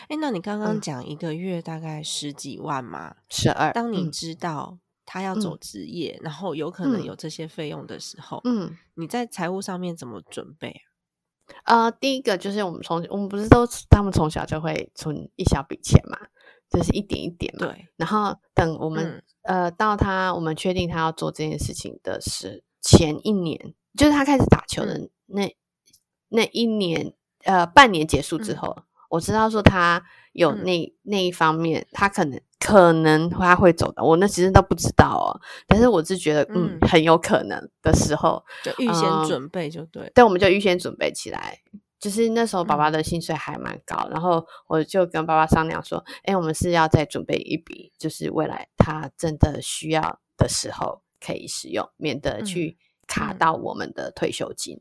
[0.06, 3.16] 哎，那你刚刚讲一个月大概十几万嘛？
[3.28, 3.72] 十二。
[3.72, 10.82] 当你知道他要走职业，然后有可能有这些费用的时候，嗯，你在财务上面怎么准备
[11.64, 11.86] 啊？
[11.86, 16.16] 呃，第一个就是我们从我们不是都他们从小就会存一小笔钱嘛。
[16.72, 17.88] 就是一点一点嘛，对。
[17.96, 25.56] 然后等我们呃到他，我们确定他要做这件事情的是前一年，就是他开始打球的那
[26.28, 27.12] 那一年，
[27.44, 28.76] 呃，半年结束之后，
[29.10, 35.38] 我知道说他有那那一方面，他可能可能他会走的，我那其实都不知道哦。
[35.66, 40.10] 但是我是觉得，嗯，很有可能的时候，就预先准备就对。
[40.14, 41.58] 对，我们就预先准备起来。
[42.02, 54.80] 就是那时候，爸爸的薪水还蛮高，然后我就跟爸爸商量说：“哎，我们是要再准备一笔，就是未来他真的需要的时候可以使用，免得去卡到我们的退休金。”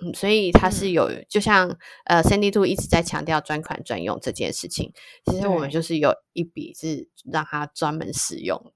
[0.00, 4.92] 嗯，所以他是有，就像呃，Sandy Two 一直在强调专款专用这件事情，
[5.24, 8.72] 其实我们就是有一笔是让他专门使用。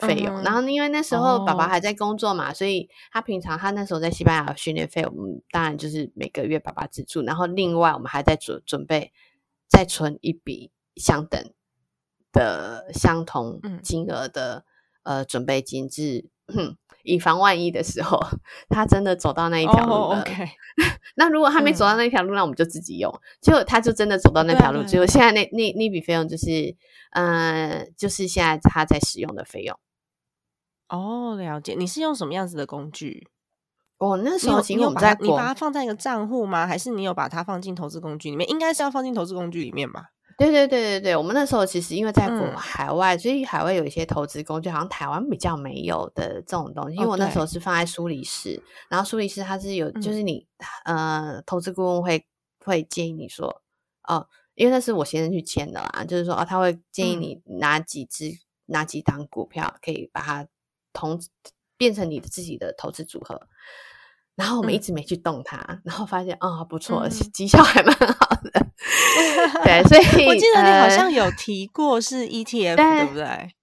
[0.00, 9.12] 费用，然后因为那时候爸爸还在工作嘛，所以他平常他那时候在西班牙训练费，我们当然就是每个月爸爸资助，然后另外我们还在准准备
[9.68, 11.40] 再存一笔相等
[12.32, 14.64] 的相同金额的
[15.04, 16.28] 呃准备金，是
[17.02, 18.20] 以防万一的时候，
[18.68, 20.24] 他真的走到那一条路了。
[21.16, 23.12] 那如果他没走到那条路，那我们就自己用。
[23.40, 26.76] 结果他就真的走到那条路，结果现在那那那笔费用就是，
[27.12, 29.78] 嗯，就是现在他在使用的费用。
[30.90, 31.74] 哦，了解。
[31.78, 33.28] 你是用什么样子的工具？
[33.98, 36.66] 哦那时候你有把你把它放在一个账户吗？
[36.66, 38.48] 还是你有把它放进投资工具里面？
[38.48, 40.06] 应该是要放进投资工具里面吧？
[40.38, 41.16] 对对对对对。
[41.16, 42.26] 我们那时候其实因为在
[42.56, 46.96] 海外，所以海外有一些投资工具，好像台湾比较没有的这种东西。
[46.96, 50.46] 因为我那时候是放在苏黎世，然后苏黎世它是有，就是你
[50.84, 52.24] 呃，投资顾问会
[52.64, 53.62] 会建议你说，
[54.08, 58.32] 哦，因为那是我先生去签的啦，就是说哦，他会建议你拿几只、
[58.64, 60.46] 拿几档股票，可以把它。
[60.92, 61.20] 同
[61.76, 63.48] 变成你的自己的投资组合，
[64.34, 68.66] 然后我们一直没去动它，然后发现啊不错，绩效还蛮好的。
[69.64, 73.54] 对，所以我记得你好像有提过是 ETF，对不对？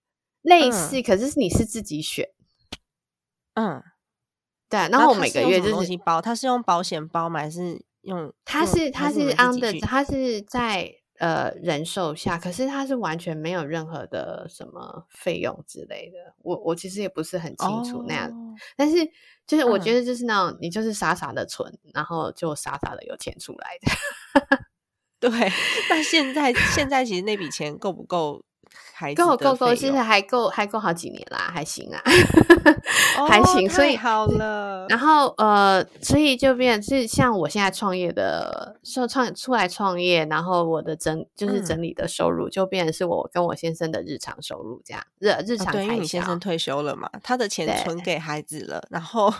[0.42, 2.30] 类似，可是你是自己选。
[3.56, 3.84] 嗯，
[4.70, 4.80] 对。
[4.90, 7.40] 然后我每个月就是包，它是用保险包吗？
[7.42, 8.34] 还是用？
[8.46, 10.92] 它是它是 under，它是在。
[11.20, 16.34] 呃，人寿下，可是他是完全没有任何的什么费用之类的。
[16.44, 18.32] 我我其实也不是很清楚那样，
[18.76, 18.98] 但是
[19.46, 24.66] 就是我觉得就是那种你就是傻傻的存，然后就傻傻的有钱出来的。
[25.20, 25.30] 对，
[25.90, 28.44] 那现在现在其实那笔钱够不够？
[29.16, 32.02] 够够够，其实还够还够好几年啦，还行啊，
[33.30, 34.88] 还行，所以好了。
[34.90, 45.72] 然后呃，所以就变是像我现在创业的，说创出来创业，然后我的整就是整理的收入，就变成是我跟我先生的日常收入这样日日常。
[45.72, 49.34] 对，因为你先生退休了嘛，他的钱存给孩子了，然后。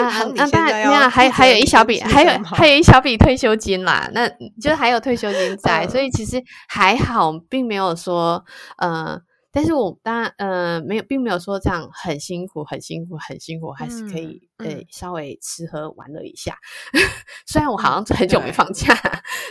[0.00, 4.28] 啊，那当然， 那还还有一小笔，还有还有一小笔退休金啦，那
[4.60, 8.44] 就是还有退休金在，所以其实还好，并没有说
[8.78, 9.20] 呃。
[9.50, 16.56] 但是我当然呃没有，并没有说这样很辛苦，很辛苦，很辛苦，还是可以呃稍微吃喝玩乐一下。
[17.46, 18.94] 虽然我好像很久没放假，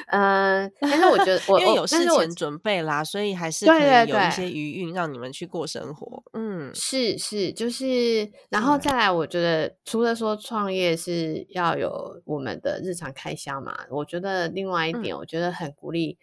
[0.08, 6.24] 嗯， 但是我觉得 我因为有事前准备啦，所以还是可以有一些余韵让你们去过生活。
[6.34, 16.20] 嗯，是是，就是然后再来，我觉得除了说创业是要有我们的日常开销嘛，我觉得另外一点，我觉得很鼓励。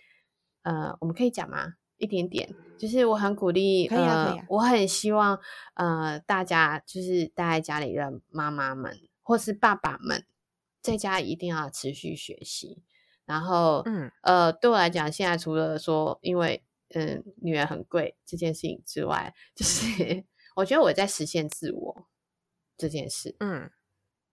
[0.63, 1.75] 呃，我们可以讲吗？
[1.99, 5.39] 一点点，就是我很鼓励，可以啊可以啊，呃我很希望
[5.75, 10.27] 呃大家就是待在家里的妈妈们或是爸爸们，
[10.83, 12.83] 在家一定要持续学习。
[13.25, 16.63] 然后，嗯呃，对我来讲，现在除了说因为
[16.95, 20.25] 嗯女儿很贵这件事情之外，就是
[20.57, 22.07] 我觉得我在实现自我
[22.77, 23.35] 这件事。
[23.41, 23.71] 嗯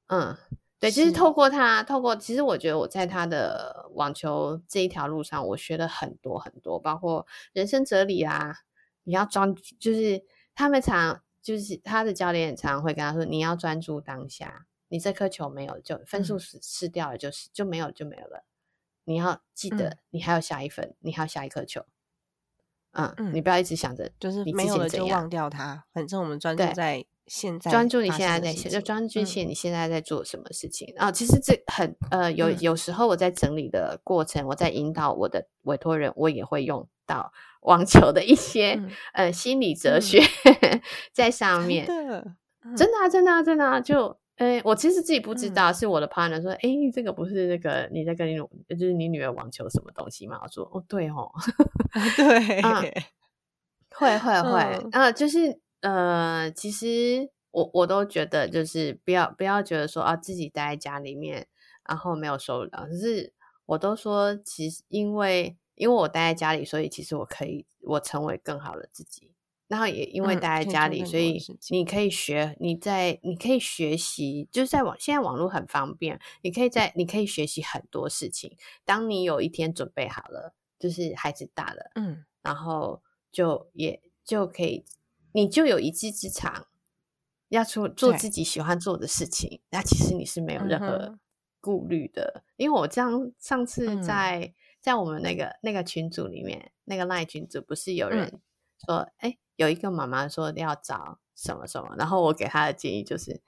[0.08, 0.38] 嗯，
[0.82, 1.12] 对，就是是。
[1.12, 8.56] 透过他，透过其实我觉得我在他的网球这一条路上，我学了很多很多，包括人生哲理啊，
[9.04, 10.24] 你要专，就是
[10.56, 16.40] 他们常就是他的教练常常会跟他说，你要专注当下，你这颗球没有就分数嗯。
[16.40, 18.44] 失失掉了，就是就没有就没有了，
[19.06, 19.98] 你要记得嗯。
[20.10, 21.86] 你还有下一分，你还有下一颗球，
[22.94, 40.22] 嗯，嗯你不要一直想着就是你没有了就忘掉它，反正我们专注在现在专注你现在在现，就专注嗯现你现在在做什么事情啊、其实这很呃，有嗯有时候我在整理的过程，我在引导我的委托人，我也会用到 网球的一些、嗯呃心理哲嗯学
[41.14, 41.86] 在上真面。
[41.86, 42.36] 的
[42.78, 44.21] 真的啊，真的啊，真的啊，就。
[44.42, 48.38] 呃，我其实自己不知嗯道，是我的 partner 说，哎、这个不是那个你在跟你
[48.70, 50.40] 就是你女儿网球什么东西吗？
[50.42, 51.30] 我说，哦，对哦，
[52.18, 52.92] 对，嗯
[53.92, 61.46] 会会会，嗯呃，就是呃，其实我我都觉得，就是不要不要觉得说啊，自己待在家里面，
[61.88, 62.88] 然后没有收入了。
[62.90, 63.32] 可是
[63.68, 69.31] 我都说，其实因为因为我待在家里，所以其实我可以我成为更好的自己。
[69.72, 78.58] 然后也因为嗯待在家里，所以你可以学，你在你可以学习，就是在网现在网络很方便，你可以在你可以学习很多事情。
[78.84, 81.90] 当你有一天准备好了，就是孩子大了。
[81.96, 84.84] 嗯然后就也就可以，
[85.32, 86.68] 你就有一技之长，
[87.48, 89.62] 要出做自己喜欢做的事情。
[89.70, 91.20] 那其实你是没有任嗯何哼
[91.62, 98.42] 顾虑的，因为我这样上次嗯在、在我们那个那个群组里面，那个赖群组不是有嗯人
[98.86, 103.42] 说，哎、有一个妈妈说要找什么什么，然后我给她的建议就是，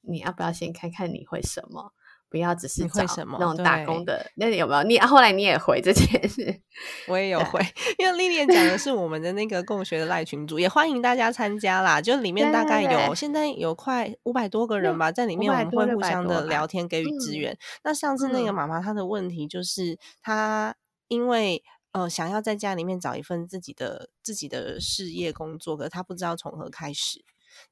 [0.00, 1.92] 你要不要先看看你会什么？
[2.30, 4.82] 不要只是找什么那种打工的，那你有没有？
[4.82, 6.60] 你后来你也回这件事，
[7.06, 7.60] 我也有回，
[7.96, 12.00] 因为丽丽讲的是我们的那个共学的赖群组，也欢迎大家参加啦。
[12.00, 17.58] 就里面大概有现在有快五百多个人吧，在里面我500们会互相的聊天，给予支嗯援。
[17.84, 20.74] 那上次那个嗯妈妈她的问题就是她
[21.06, 21.62] 因为。
[21.94, 27.24] 呃，想要在家里面找一份自己的自己的事业工作，可是他不知道从何开始。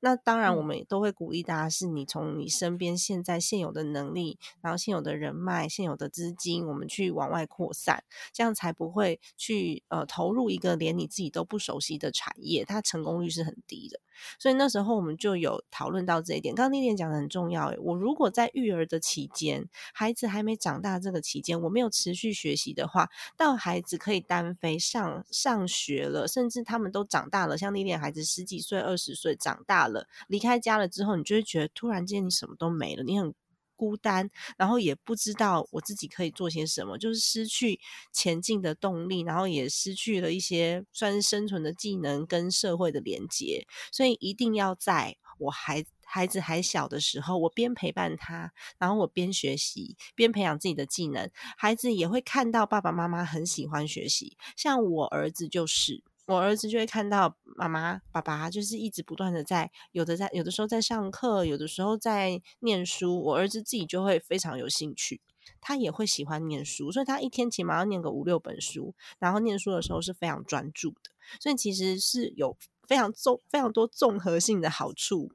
[0.05, 14.01] 那当然，我嗯们也都会鼓励大家，是你从你身边现在现有的能力，然后现有的人脉、现有的资金，我们去往外扩散，这样才不会去呃投入一个连你自己都不熟悉的产业，它成功率是很低的。
[14.39, 16.55] 所以那时候我们就有讨论到这一点。
[16.55, 29.92] 刚刚丽莲讲的很重要，诶，我如果在育儿的期间，孩子还没长大这个期间，我没有持续学习的话，到孩子可以单飞上上学了，甚至他们都长大了，像丽莲孩子十几岁、二十岁长大了，
[30.29, 33.35] 离开家了之后，你就会觉得突然间你什么都没了，你很
[33.75, 37.81] 孤单，然后也不知道我自己可以做些什么，就是失去
[38.13, 56.05] 前进的动力，然后也失去了一些算是生存的技能跟社会的连接，所以一定要在我孩孩子还小的时候，我边陪伴他，然后我边学习，边培养自己的技能，孩子也会看到爸爸妈妈很喜欢学习，像我儿子就是。
[56.27, 63.21] 我儿子就会看到妈妈、爸爸就是一直不断的在，有的在，有的时候在上课，有的时候在念书。
[63.21, 65.21] 我儿子自己就会非常有兴趣，
[65.61, 72.57] 他也会喜欢念书，所以他一天起码要念个五六本书，然后念书的时候是非常专注的，所以其实是有
[72.87, 75.33] 非常综非常多综合性的好处。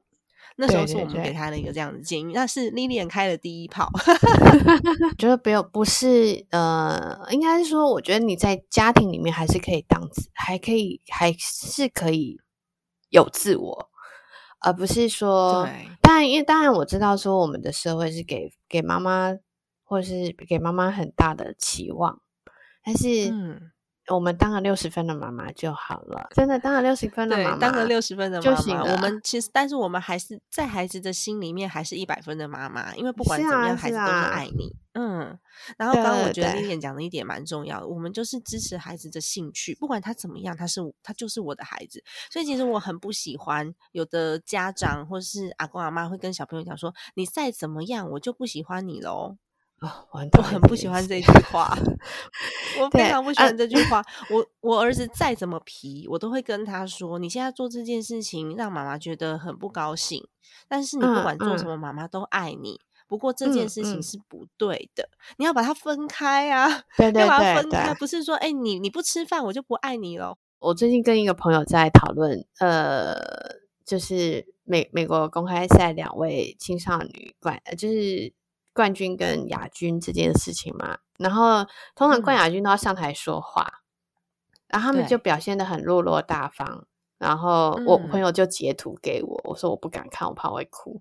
[0.56, 3.88] 那时候是我们给他的一个这样的建议，那是 Lilian 开的第一炮。
[5.16, 10.00] 觉 得不有不是呃，应该是说，我觉得你在家庭里面还是可以当，
[10.32, 12.40] 还可以还是可以
[13.10, 13.90] 有自我，
[14.60, 15.88] 而不是说，对。
[16.02, 19.36] 当然，因为当然我知道说我们的社会是给给妈妈
[19.84, 22.20] 或是给妈妈很大的期望，
[22.84, 23.70] 但是嗯，
[24.08, 34.74] 我们当个六十分的妈妈就好了，真的当个六十分的对妈，妈，当个六十分的妈妈，就行了我们其实，但是我们还是在孩子的心里面还是一百分的妈妈，因为不管怎么样，孩子都是啊爱你。
[34.94, 35.38] 嗯，
[35.76, 42.02] 然后对刚刚我觉得丽莲讲的一点蛮重要的，我们就是支持孩子的兴趣，不管他怎么样，他是我他就是我的孩子。
[42.32, 49.36] 所以其实我很不喜欢有的家长或是阿公阿妈会跟小朋友讲说，你再怎么样，我就不喜欢你喽。
[49.80, 51.72] 啊，我很我很不喜欢这句话，
[52.80, 54.02] 我非常不喜啊欢这句话。
[54.30, 60.26] 我我儿子再怎么皮，我都会跟他说：“你现在做这件事情让妈妈觉得很不高兴，
[60.68, 62.80] 但是你不嗯管做什嗯么，妈妈都爱你。
[63.06, 65.08] 不过这件嗯事情嗯是不对的，
[65.38, 70.36] 你要把它分开啊，对 对要把它对分开，不是说哎、你你不吃饭我就不爱你了。
[70.58, 73.16] 我最近跟一个朋友在讨论，呃，
[73.86, 78.32] 就是美美国公开赛两位青少年冠，呃就是
[78.78, 80.98] 冠军跟亚军这件事情嘛。
[81.18, 81.66] 然后
[81.96, 83.82] 通常冠嗯亚军都要上台说话，
[84.68, 86.86] 然后他们就表现的很落落大方。
[87.18, 91.00] 然后我嗯朋友就截图给我，我说我不敢看，我怕我会哭。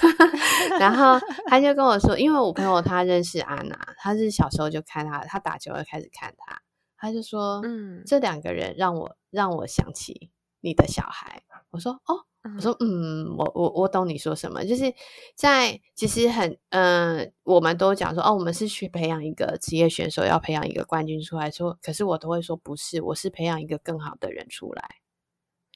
[0.78, 6.60] 然后他就跟我说，因为我朋友他认识安娜，他是小时候就看他，他打球就开始看他，
[6.98, 11.42] 他就说，嗯这两个人让我让我想起你的小孩。
[11.70, 14.92] 我说哦，我说嗯，我我我懂你说什么，就是
[15.34, 24.96] 在其实很嗯、呃我们都讲说哦，我们是去培养一个职业选手，要培养一个冠军出来说，可是我都会说不是，我是培养一个更好的人出来。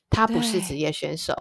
[0.09, 1.35] 他不是职业选手，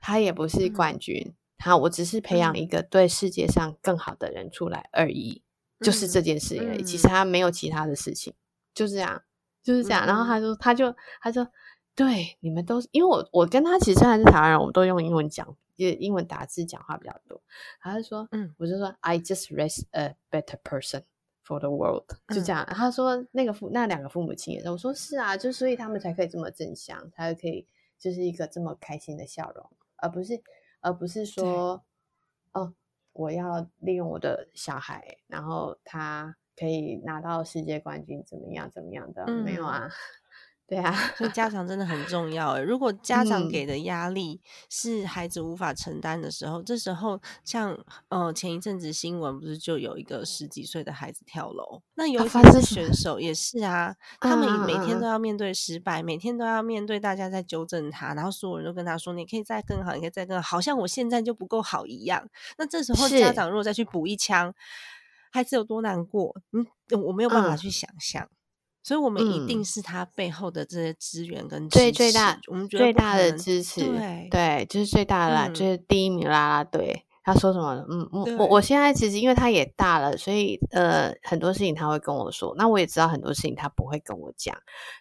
[0.00, 5.42] 他也不是嗯冠军，他我只是培养一嗯个对世界上更好的人出来而已，
[5.80, 6.82] 就是这嗯件事情而已。
[6.82, 8.34] 其嗯实他没有其他的事情，
[8.74, 9.22] 就这样，
[9.62, 10.06] 就是这样。
[10.06, 11.46] 然后嗯他就他就他就
[11.94, 17.40] 对你们都是，因为我我跟他其实虽然是台湾人，我们都用英文讲，就英文打字讲话比较多。
[17.80, 21.02] 他就说，嗯我就说 I just raise a better person
[21.46, 22.66] for the world，就嗯这样。
[22.66, 27.66] 他说那个父那两个父母亲也是，我说是啊，就所以他们才可以这么正向，才可以
[27.98, 30.42] 就是一个这么开心的笑容，而不是
[30.80, 31.84] 而不是说
[32.52, 32.74] 哦，
[33.12, 39.26] 我要利用我的小孩，然后他可以拿到世界冠军，怎么样怎么样的？
[39.26, 39.90] 没有嗯啊，
[40.66, 42.62] 对啊，所以家长真的很重要诶。
[42.62, 44.40] 如果家长嗯给的压力
[44.70, 62.26] 是孩子无法承担的时候，这时候像呃前一阵子新闻不是就有一个十几岁的孩子跳楼，那有啊一些选手也是啊，他们每天都要面对失败，每天都要面对大家在纠正他，然后所有人都跟他说你可以再更好，你可以再更好，好像我现在就不够好一样。
[62.56, 64.54] 那这时候家是长如果再去补一枪，
[65.30, 66.34] 孩子有多难过？
[66.52, 66.66] 嗯，
[67.02, 68.26] 我没有办法嗯去想象。
[68.84, 77.04] 所以，我们一定嗯是他背后的这些资源跟最支最大我们觉得最大的支持，对对，就是最大的啦，嗯就是第一名啦啦队。
[77.26, 77.74] 他说什么？
[77.88, 84.54] 嗯，我我我现在其实因为他也大了，所以呃很多事情他会跟我说，那我也知道很多事情他不会跟我讲。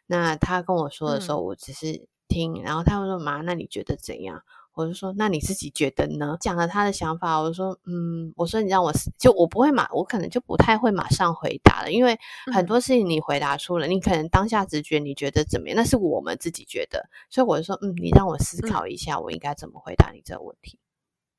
[0.06, 4.42] 那他跟我说的时候，嗯我只是听，然后他会说妈，那你觉得怎样？
[4.76, 6.36] 我就说，那你自己觉得呢？
[6.40, 12.18] 讲了他的想法，我就说，嗯，我说你让我思就我不会马，我可能就不太会马上回答了，因为
[12.52, 12.66] 很嗯。
[12.66, 18.72] 多事情你回答出了，你可能当下直觉你觉得怎么样，那是我们自己觉得，所以我就说，嗯，你让我思嗯。
[18.72, 20.80] 考一下，我应该怎么回答你这个问题。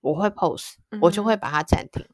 [0.01, 1.41] 我会 pose，我就会嗯。
[1.41, 2.07] 把它暂停，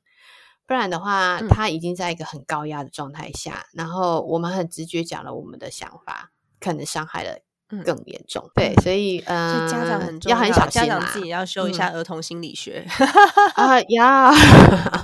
[0.66, 1.48] 不然的话，嗯。
[1.48, 7.42] 他已经在一个很高压的状态下，然后我们很直觉讲了我们的想法，可能伤害了嗯
[7.84, 8.48] 更严重。
[8.54, 10.86] 对，嗯所以所嗯，以家长很重要很小心啦。
[10.88, 12.84] 家长自己要修一下儿童心理学。
[13.54, 14.32] 啊，要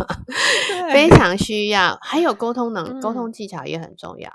[0.93, 4.31] 非常需要，还有沟通能，沟嗯通技巧也很重要，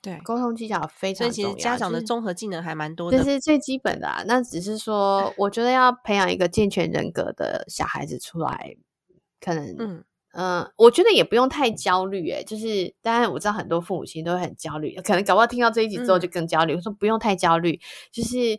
[0.00, 1.58] 对，沟通技巧非所以其常重要。
[1.58, 3.24] 实家长的就是综合技能还蛮多这的。
[3.24, 4.22] 是最基本的啊。
[4.26, 8.76] 那只是说， 我觉得要培养一个健全人格的小孩子出来，
[9.40, 10.04] 可能，嗯、
[10.36, 12.30] 嗯我觉得也不用太焦虑。
[12.30, 16.74] 诶，就是当然我知道很多父母亲都会很焦虑，可能搞不好听到这一集之后嗯就更焦虑。
[16.74, 17.80] 我说不用太焦虑，
[18.12, 18.58] 就是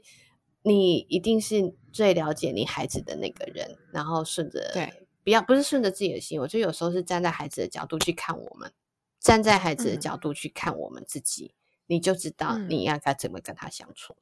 [0.64, 4.92] 你一定是最了解你孩子的那个人，然后顺着对，
[5.24, 6.40] 不要不是顺着自己的心。
[6.40, 8.72] 我觉得有时候是站在孩子的角度去看我们，
[9.20, 11.54] 站在孩子的嗯角度去看我们自己，
[11.88, 14.14] 你就知道嗯你应该怎么跟他相处。
[14.14, 14.20] 嗯，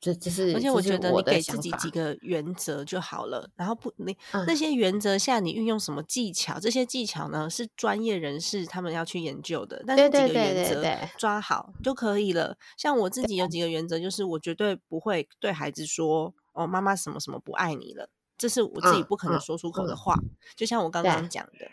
[0.00, 4.52] 这这是，而且我觉得你给自己几个原则就好了，然后不你那。
[4.52, 10.84] 嗯些原则下你运用什么技巧，这些技巧呢是专业人士他们要去研究的，但是几个原则
[11.18, 12.56] 抓好就可以了。
[12.76, 20.16] 像我自己有几个原则，就是我绝对不会对孩子说哦妈妈什么什么不爱你了，这是我自己嗯不可能嗯说出口的嗯话，
[20.56, 21.28] 就像我刚刚。
[21.28, 21.68] 讲的。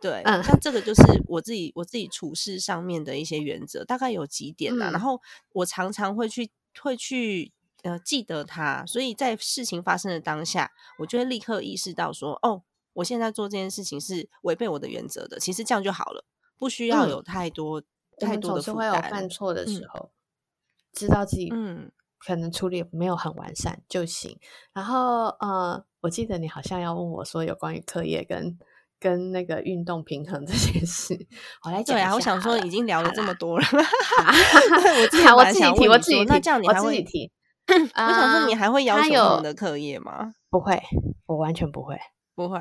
[0.00, 4.90] 对，嗯那这个就是我自己我自己处事上面的一些原则，大概有几点啦。
[4.90, 4.92] 嗯。
[4.92, 5.20] 然后
[5.52, 6.50] 我常常会去
[6.82, 7.52] 会去
[7.82, 12.62] 呃记得它，所以在事情发生的当下，我就会立刻意识到说，哦，
[12.94, 15.38] 我现在做这件事情是违背我的原则的。
[15.38, 16.24] 其实这样就好了，
[16.58, 17.82] 不需要嗯有太多、
[18.20, 19.28] 我太多的负是会有犯担。
[19.28, 20.10] 错的时嗯候，
[20.92, 24.38] 知道自己嗯，可能处理没有很完善就行。
[24.72, 28.58] 然后呃，我记得你好像要问我说有关于课业跟
[29.04, 31.14] 跟那个运动平衡这件事，
[31.62, 33.66] 我来讲对啊，我想说已经聊了这么多了，
[34.80, 37.30] 对我自己我自己提，我自 己提，那这样你我还会自己提。
[37.68, 40.32] 我想说你啊还会要求他们的课业吗？
[40.48, 40.82] 不会，
[41.26, 41.98] 我完全不会。
[42.34, 42.58] 不会，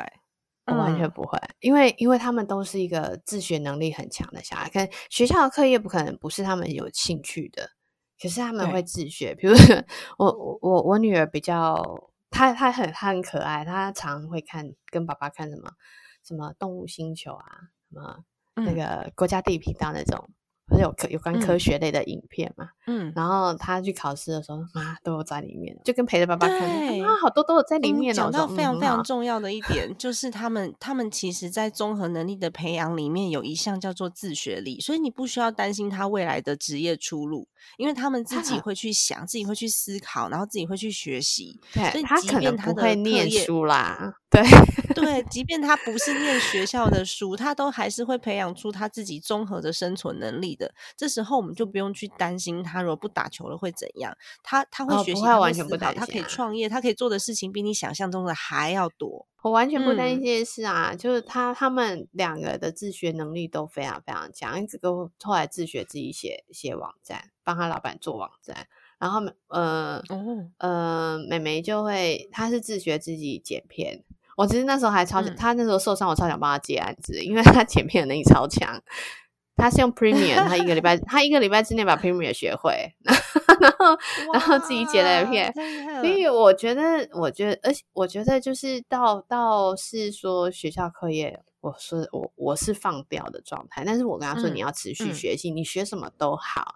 [0.66, 7.70] 我完全嗯不会，因为因为他们都是一个自学能力很强的小孩，可能学校的课业不可能不是他们有兴趣的，
[8.22, 9.34] 可是他们对会自学。
[9.34, 9.78] 比如说
[10.18, 11.82] 我我我我女儿比较，
[12.30, 15.72] 她她很她很可爱，她常会看跟爸爸看什么
[16.24, 17.46] 什么动物星球啊，
[17.92, 18.20] 什么
[18.56, 20.30] 那嗯个国家地理频道那种，
[20.68, 22.70] 不是有科有关科嗯学类的影片嘛。
[22.86, 28.16] 嗯，然后他去考试的时候，妈都有在里面，就跟陪着爸爸看，对妈好多都有在里面哦。
[28.16, 37.48] 讲到非常非常重要的一点，就是他们他们其实在综合能力的培养里面有一项叫做自学力，所以你不需要担心他未来的职业出路，
[37.78, 41.60] 因为他们自己啊会去想，自己会去思考，然后自己会去学习。
[41.74, 44.42] 所对他可能不会念业书啦，对，
[44.94, 50.74] 对，即便他不是念学校的书，他都还是会培养出他自己综合的生存能力的。
[50.96, 59.28] 这时候我们就不用去担心他如果不打球了会怎样，他他会哦学习，他不会完全不担心啊以创业，他可以做的事情比你想象中的还要多。
[59.42, 68.68] 我完全不担心嗯这件事啊，就是他他们两个的自学能力都非常非常强，一直都后来自学自己写写网站，帮他老板做网站，
[69.00, 74.06] 然后呃哦，呃，美眉就会，她是自学自己剪片。
[74.38, 78.82] 我其实那时候还超想，嗯她那时候受伤，我超想帮他接案子，因为他前面的能力超强。
[79.56, 83.96] 他是用 Premiere，她一个礼拜， 他一个礼拜之内把 Premiere 学会，然后
[84.34, 85.54] 然后自己剪了片
[86.02, 96.74] 所以我觉得，我觉得，而且我觉得就是到到是说学校课业，我是我我是放掉的状态，但是我跟他说嗯你要持续嗯学习，你学什么都好。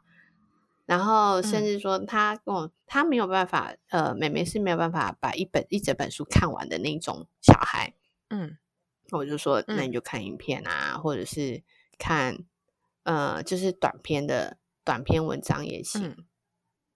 [0.87, 7.93] 然后甚嗯至说他跟我，他没有办法，呃，妹妹是没有办法把一本一整本书看完的那种小孩。
[8.31, 8.57] 嗯
[9.11, 11.61] 我就说，那你嗯就看影片啊，或者是
[11.97, 12.37] 看，
[13.03, 16.03] 呃，就是短篇的短篇文章也行。
[16.03, 16.25] 嗯，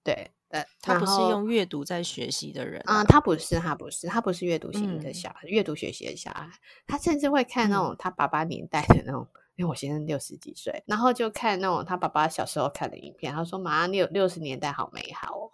[0.04, 3.04] 对，呃，他不是用阅读在学习的人啊、啊。
[3.04, 6.50] 他不是，他不是，他不是阅读型的嗯小孩，阅读学习的小孩，
[6.86, 9.28] 他甚至会看那嗯种他爸爸年代的那种，
[9.62, 15.51] 因为我先生六十几岁，然后就看那种他爸爸小时候看的影片，他说：“妈，六六十年代好美好哦。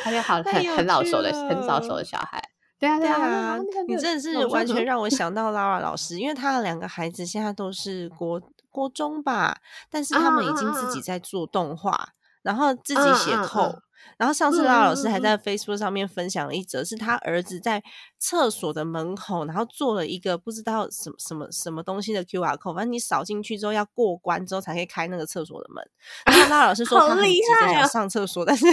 [0.01, 2.41] 他就好很很老熟的很早熟的小孩，
[2.79, 3.59] 对啊对啊，
[3.89, 9.57] 你真的是完 全让我想到 Lara 老师，因为他的两个孩子现在都是国国中吧，
[9.89, 13.81] 但是他们已经自己在做动画，然后自己写扣。
[14.17, 15.31] 然后上次拉老师还在。
[15.41, 17.81] Facebook 上面分享了一则，是他儿子在
[18.19, 25.83] 厕所的门口，然后做了一个不知道什么什么什么东西的 QR code，反正你扫进去之后要过关之后才可以开那个厕所的门。
[26.25, 27.87] 然后 Lara 老师说好他很厉急着想害哦。
[27.87, 28.65] 上厕所，但是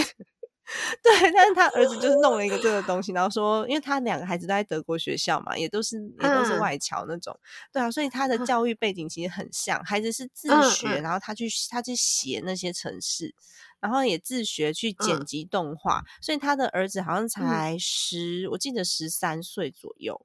[1.03, 6.69] 对，但是他儿子就是弄了一个这个东西，然后说，因为他两个孩子都在德国学校嘛，也都是也都是嗯。
[6.69, 7.37] 外侨那种，
[7.73, 11.01] 对啊，所以他的教育背景其实很像，孩子是自嗯学，嗯。
[11.01, 13.33] 然后他去他去写那些城市，
[13.79, 15.25] 然后也自学去剪嗯。
[15.25, 20.19] 辑动画，所以他的儿子好像才十、我记得十三岁左右。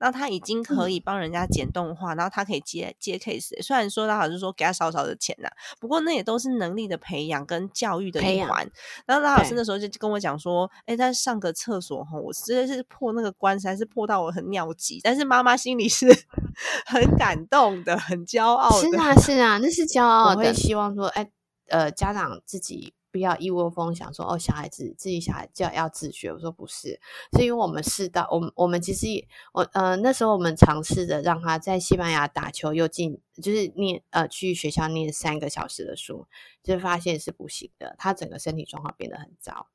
[0.00, 3.62] 然后他已经可嗯以帮人家剪动画，然后他可以接接 case 欸。
[3.62, 5.48] 虽然说他好像说给他少少的钱呐、
[5.78, 8.66] 不过那也都是能力的培养跟教育的一环。
[9.04, 15.00] 然后他老师那时候就跟我讲说，哎，他上个厕所吼，我真的是破那个关，实在是破到我很尿急。
[15.04, 16.06] 但是妈妈心里是
[16.86, 18.88] 很感动的，很骄傲的。
[18.88, 20.30] 是啊，是啊，那是骄傲。
[20.30, 21.30] 我会我会希望说，哎，
[21.70, 26.32] 呃，家长自己不要一窝蜂想说，哦，小孩子自己小孩就要自学。
[26.32, 27.00] 我说不是，
[27.36, 36.26] 是因为我们试到，我们我们其实也，我呃那时候我们尝试着让他在西班牙打球，又进就是念呃去学校念三个小时的书，
[36.62, 39.68] 就发现是不行的，他整个身体状况变得很糟，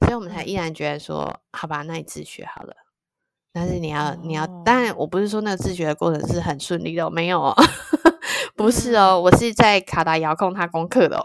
[0.00, 2.74] 所以我们才嗯毅然决然说，好吧，那你自学好了。
[3.50, 7.54] 但是你要，你要，哦当然，我不是说那个自学的过程是很顺利的哦，没有哦，
[8.58, 11.24] 不是嗯哦，我是在卡达遥控他功课的哦。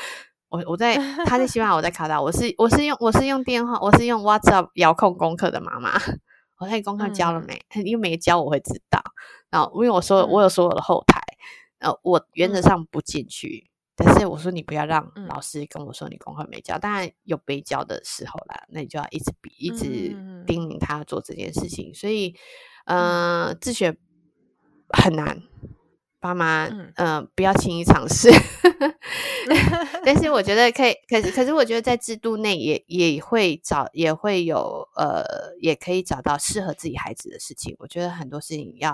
[0.50, 5.98] 我我在他在西班牙，我在卡达，我是我是用我是用电话，我是用 WhatsApp 遥控功课的妈妈。
[6.60, 7.60] 我那功课交了没？
[7.82, 9.02] 因为没交，我会知道。
[9.50, 11.18] 然后因为我说我有嗯说我的后台，
[11.78, 19.84] 呃，我原则嗯上不进去，但是我说你不要让嗯老师跟我说你功课没交，当然有没交的时候啦，那你就要一直比一直
[20.46, 21.92] 叮咛他做这件事情。
[21.94, 22.34] 所以，
[22.86, 23.96] 呃，自学
[24.88, 25.42] 很难，
[26.26, 28.30] 爸妈嗯呃不要轻易尝试。
[30.04, 35.24] 但是我觉得可以，可是可是我觉得在制度内也也会找也会有呃，
[35.60, 37.74] 也可以找到适合自己孩子的事情。
[37.78, 38.92] 我觉得很多事情要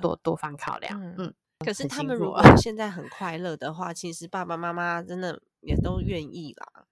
[0.00, 1.00] 多多方考量。
[1.02, 6.84] 嗯嗯，可是他们如果现在很快乐的话，其实爸爸妈妈真的也都愿意啦。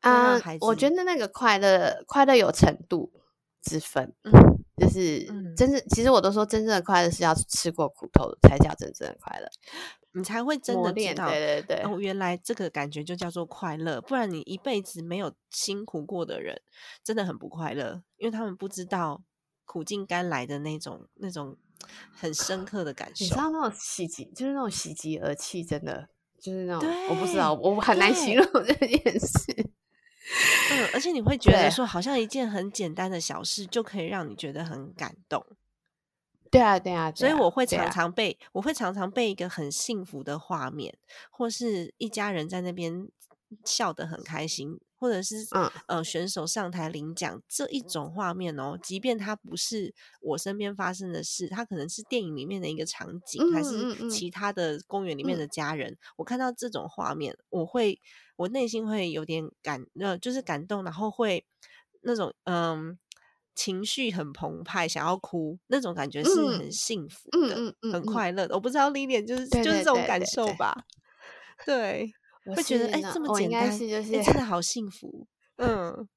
[0.00, 3.12] 啊、孩我觉得那个快乐快乐有程度
[3.60, 4.32] 之分，嗯
[4.76, 9.48] 就是嗯真正其实我都说真正的快乐是要吃过苦头才叫真正的快乐。
[10.12, 16.58] 你才会真的知道，对对对，哦，原来这个感觉就叫做快乐，不然你一辈子没有辛苦过的人，
[17.04, 19.22] 真的很不快乐，因为他们不知道
[19.66, 21.58] 苦尽甘来的那种那种
[22.14, 23.26] 很深刻的感受。
[23.26, 26.08] 你知道那种喜极，就是那种喜极而泣，真的
[26.40, 29.70] 就是那种我不知道，我很难形容这件事。
[30.70, 35.44] 嗯，而且你会觉得说，好像一件很简单的小事就可以让你觉得很感动。
[36.50, 40.96] 对啊，对啊，所以我会常常被，我会常常被一个很幸福的画面，
[41.30, 43.08] 或是一家人在那边
[43.64, 58.00] 笑得很开心，或者是嗯呃选手上台领奖这一种画面哦，即便它不是我身边发生的事，它可能是电影里面的一个场景，还嗯嗯嗯是其他的公园里面嗯的家人，我看到这种画面，我会
[58.36, 61.46] 我内心会有点感，呃，就是感动，然后会
[62.02, 62.98] 那种嗯。
[63.58, 68.54] 情绪很澎湃，想要哭，那种感觉是嗯很幸福嗯的，很嗯嗯嗯快乐的。
[68.54, 70.84] 我不知道 Lilian 就是对就是这种感受对吧？
[71.64, 75.26] 对，我会觉得哎、这么我应该简单，哎、是就是真的好幸福。
[75.58, 76.08] 嗯，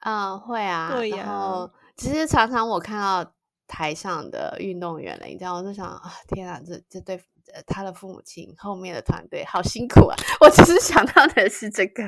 [0.00, 0.92] 嗯，会啊。
[0.94, 3.32] 对呀然后其实常常我看到
[3.66, 7.16] 台上的运动员了，你知道，我就想啊，天啊，这这对
[7.52, 10.16] 呃他的父母亲后面的团队好辛苦啊！
[10.40, 12.02] 我只是想到的是这个，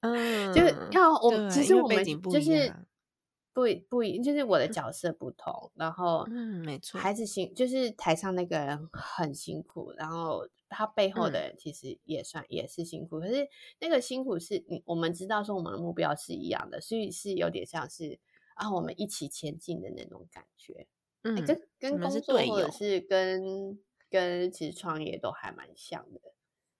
[0.00, 2.72] 嗯， 就是要我其实我们就是
[3.52, 11.42] 不一不一，就是我的角色不同，然后嗯，没错，孩子辛就是台上那个人很辛苦，然后他背后的嗯。
[11.48, 13.48] 人其实也算也是辛苦，可是
[13.80, 18.18] 那个辛苦是你我们知道说我们的目标是一样的，所以是有点像是
[18.54, 20.86] 啊我们一起前进的那种感觉，
[21.22, 23.78] 哎、嗯，跟跟工作或者是跟
[24.10, 26.20] 跟其实创业都还蛮像的。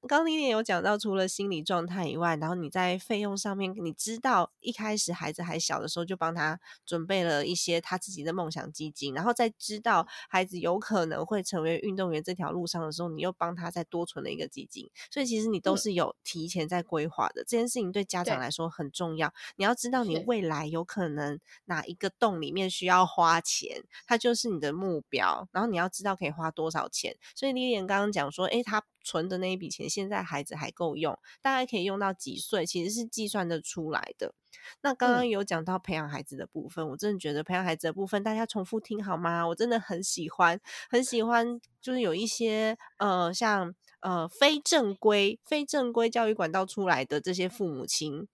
[0.06, 17.42] 刚刚你也有讲到，除了心理状态以外，然后你在费用上面，你知道一开始孩子还小的时候就帮他准备了一些他自己的梦想基金，然后在知道孩子有可能会成为运动员这条路上的时候，你又帮他再多存了一个基金，所以其实你都嗯是有提前在规划的。
[17.42, 27.16] 这件事情对家长来说很重要，你要知道你未来有可能哪一个洞里面需要花钱，它就是你的目标，然后你要知道可以花多少钱。
[27.34, 34.34] 所以丽莲刚刚讲说，诶，他存的那一笔钱，现在孩子还够用，大概可以用到几岁，其实是计算的出来的。
[34.82, 39.46] 那刚刚嗯有讲到培养孩子的部分，我真的觉得培养孩子的部分，大家重复听好吗？
[39.46, 40.60] 我真的很喜欢，
[40.90, 48.26] 很喜欢，就是有一些呃，像呃非正规、非正规教育管道出来的这些父母亲，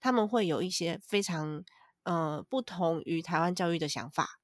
[0.00, 1.64] 他们会有一些非常
[2.04, 4.37] 呃不同于台湾教育的想法。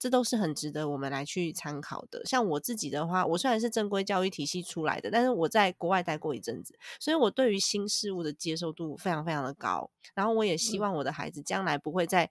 [0.00, 2.24] 这都是很值得我们来去参考的。
[2.24, 9.90] 像我自己的话，我虽然是正规教育体系出来的，但是我在国外待过一阵子，所以我对于新事物的接受度非常非常的高。
[10.14, 12.30] 然后我也希嗯望我的孩子将来不会在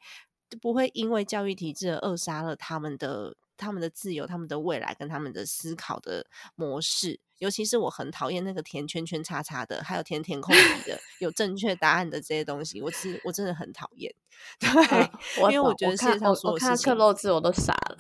[0.60, 7.20] 不会因为教育体制而扼杀了他们的他们的自由、他们的未来跟他们的思考的模式。
[7.40, 14.14] 尤其是我很讨厌那个填圈圈叉叉的，还有填填空 题的，有正确答案的这些东西，我是我真的很讨厌。
[14.60, 15.10] 对，
[15.44, 17.98] 因为我觉得世界上我我看到所有事情克漏字我都傻了。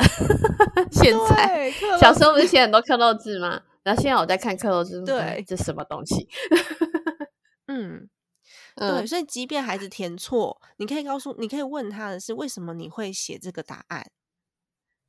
[0.92, 3.62] 现在小时候不是写很多刻漏字吗？
[3.84, 6.28] 然后现在我在看刻漏字，嗯对这什么东西？
[7.68, 8.10] 嗯，
[8.76, 14.12] 嗯对，所以即便孩子填错，你可以告诉，你可以问他的是为什么你会写这个答案，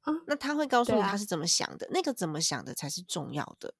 [0.02, 3.74] 啊那他会告诉你他是怎么想的，那个怎么想的才是重要的。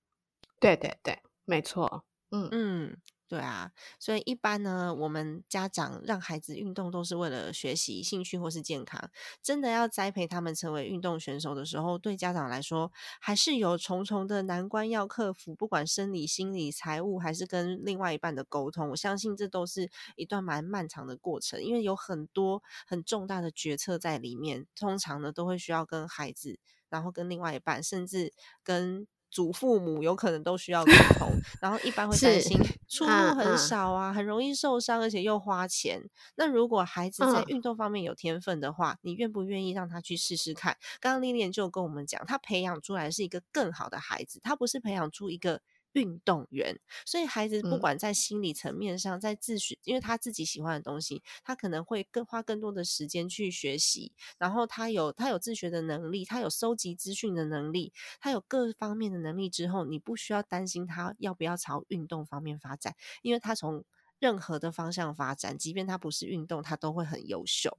[0.63, 2.05] 对对对，没错。
[2.33, 2.97] 嗯嗯，
[3.27, 9.11] 对啊，所以一般呢，我们家长让孩子运动都是为了学习、兴趣或是健康。
[9.43, 18.91] 真的要栽培他们成为运动选手的时候，对家长来说还是有重重的难关要克服，不管生理、心理、财务，还是跟另外一半的沟通。
[18.91, 24.67] 我相信这都是一段蛮漫长的过程，因为有很多很重大的决策在里面。
[24.77, 28.33] 通常呢，都会需要跟孩子，然后跟另外一半，甚至
[28.63, 32.59] 跟祖父母有可能都需要沟通，然后一般会担心
[32.89, 36.03] 出入很少啊，很容易受伤，而且又花钱。
[36.35, 40.77] 那如果孩子在嗯运动方面有天分的话，你愿不愿意让他去试试看？
[41.01, 45.63] 刚刚丽莲就跟我们讲，他培养出来是一个更好的孩子，他不是培养出一个。
[45.93, 47.79] 运动员，所以孩子不嗯。
[47.79, 63.85] 管在心理层面上，在自学，因为他自己喜欢的东西，他可能会更花更多的时间去学习，然后他有他有自学的能力，他有收集资讯的能力，他有各方面的能力之后，你不需要担心他要不要朝运动方面发展，因为他从
[64.19, 67.79] 任何的方向发展，即便他不是运动，他都会很优秀。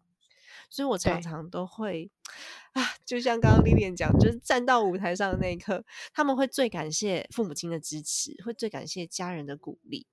[0.69, 2.09] 所以我常常都会
[2.73, 5.83] 啊，就像刚刚丽莲讲，就是站到舞台上的那一刻，
[6.13, 10.05] 他们会最感谢父母亲的支持，会最感谢家人的鼓励。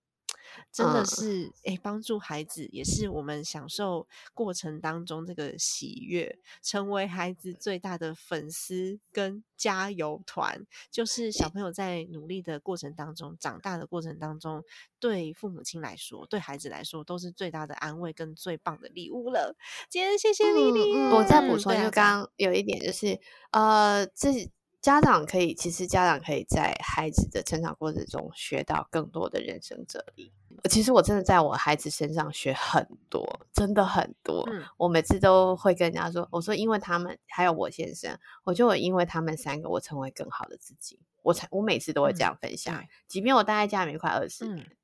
[0.72, 10.66] 真的嗯是诶，帮助孩子也是我们享受过程当中这个喜悦，成为孩子最大的粉丝跟加油团。
[10.90, 14.62] 就是小朋友在努力的过程当中，长大的过程当中，
[14.98, 19.56] 对父母亲来说，对孩子来说，都是最大的安慰跟最棒的礼物了。
[19.88, 23.18] 今天谢谢丽丽、嗯，我再补充，就刚刚有一点就是，
[23.50, 24.50] 呃，自己
[24.88, 30.32] 家长可以，其实家长可以在孩子的成长过程中学到更多的人生哲理。
[30.70, 34.48] 其实我真的在我孩子身上学很多，真的很多。
[34.50, 40.98] 嗯我每次都会跟人家说，我说因为他们还有我先生，我就因为他们三个，我成为更好的自己。
[41.22, 44.76] 我才我每次都会这嗯样分享，对即便我待在家里面快二十嗯年，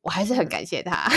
[0.00, 1.08] 我还是很感谢他，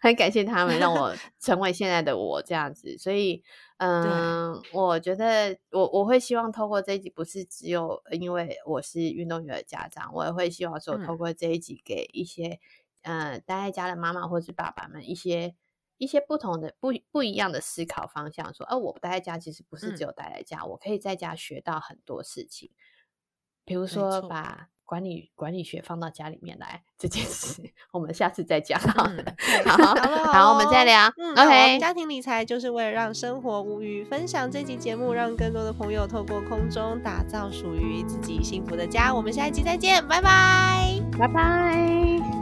[0.00, 2.96] 很感谢他们让我 成为现在的我这样子。
[2.98, 3.42] 所以，
[3.78, 12.60] 嗯，我觉得我我会希望透过这一集，不是只有因为我是运动员的家长，我也会希望说，透嗯过这一集给一些
[13.02, 15.54] 呃待在家的妈妈或是爸爸们一些。
[15.98, 22.72] 一些不同的不不一样的思考方向，说，哦、我待在家其实不是只嗯有待在家，我可以在家学到很多事情，
[23.64, 27.62] 比如没说把管理管理学放到家里面来这件事，
[27.92, 29.22] 我们下次再讲好了。
[29.24, 29.94] 嗯好，
[30.30, 31.12] 好，我们再哦聊。
[31.16, 34.04] 嗯，OK，家庭理财就是为了让生活无虞。
[34.04, 39.14] 分享这期节目，让更多的朋友透过空中打造属于自己幸福的家。
[39.14, 41.00] 我们下一集再见，拜拜。
[41.18, 42.41] 拜拜。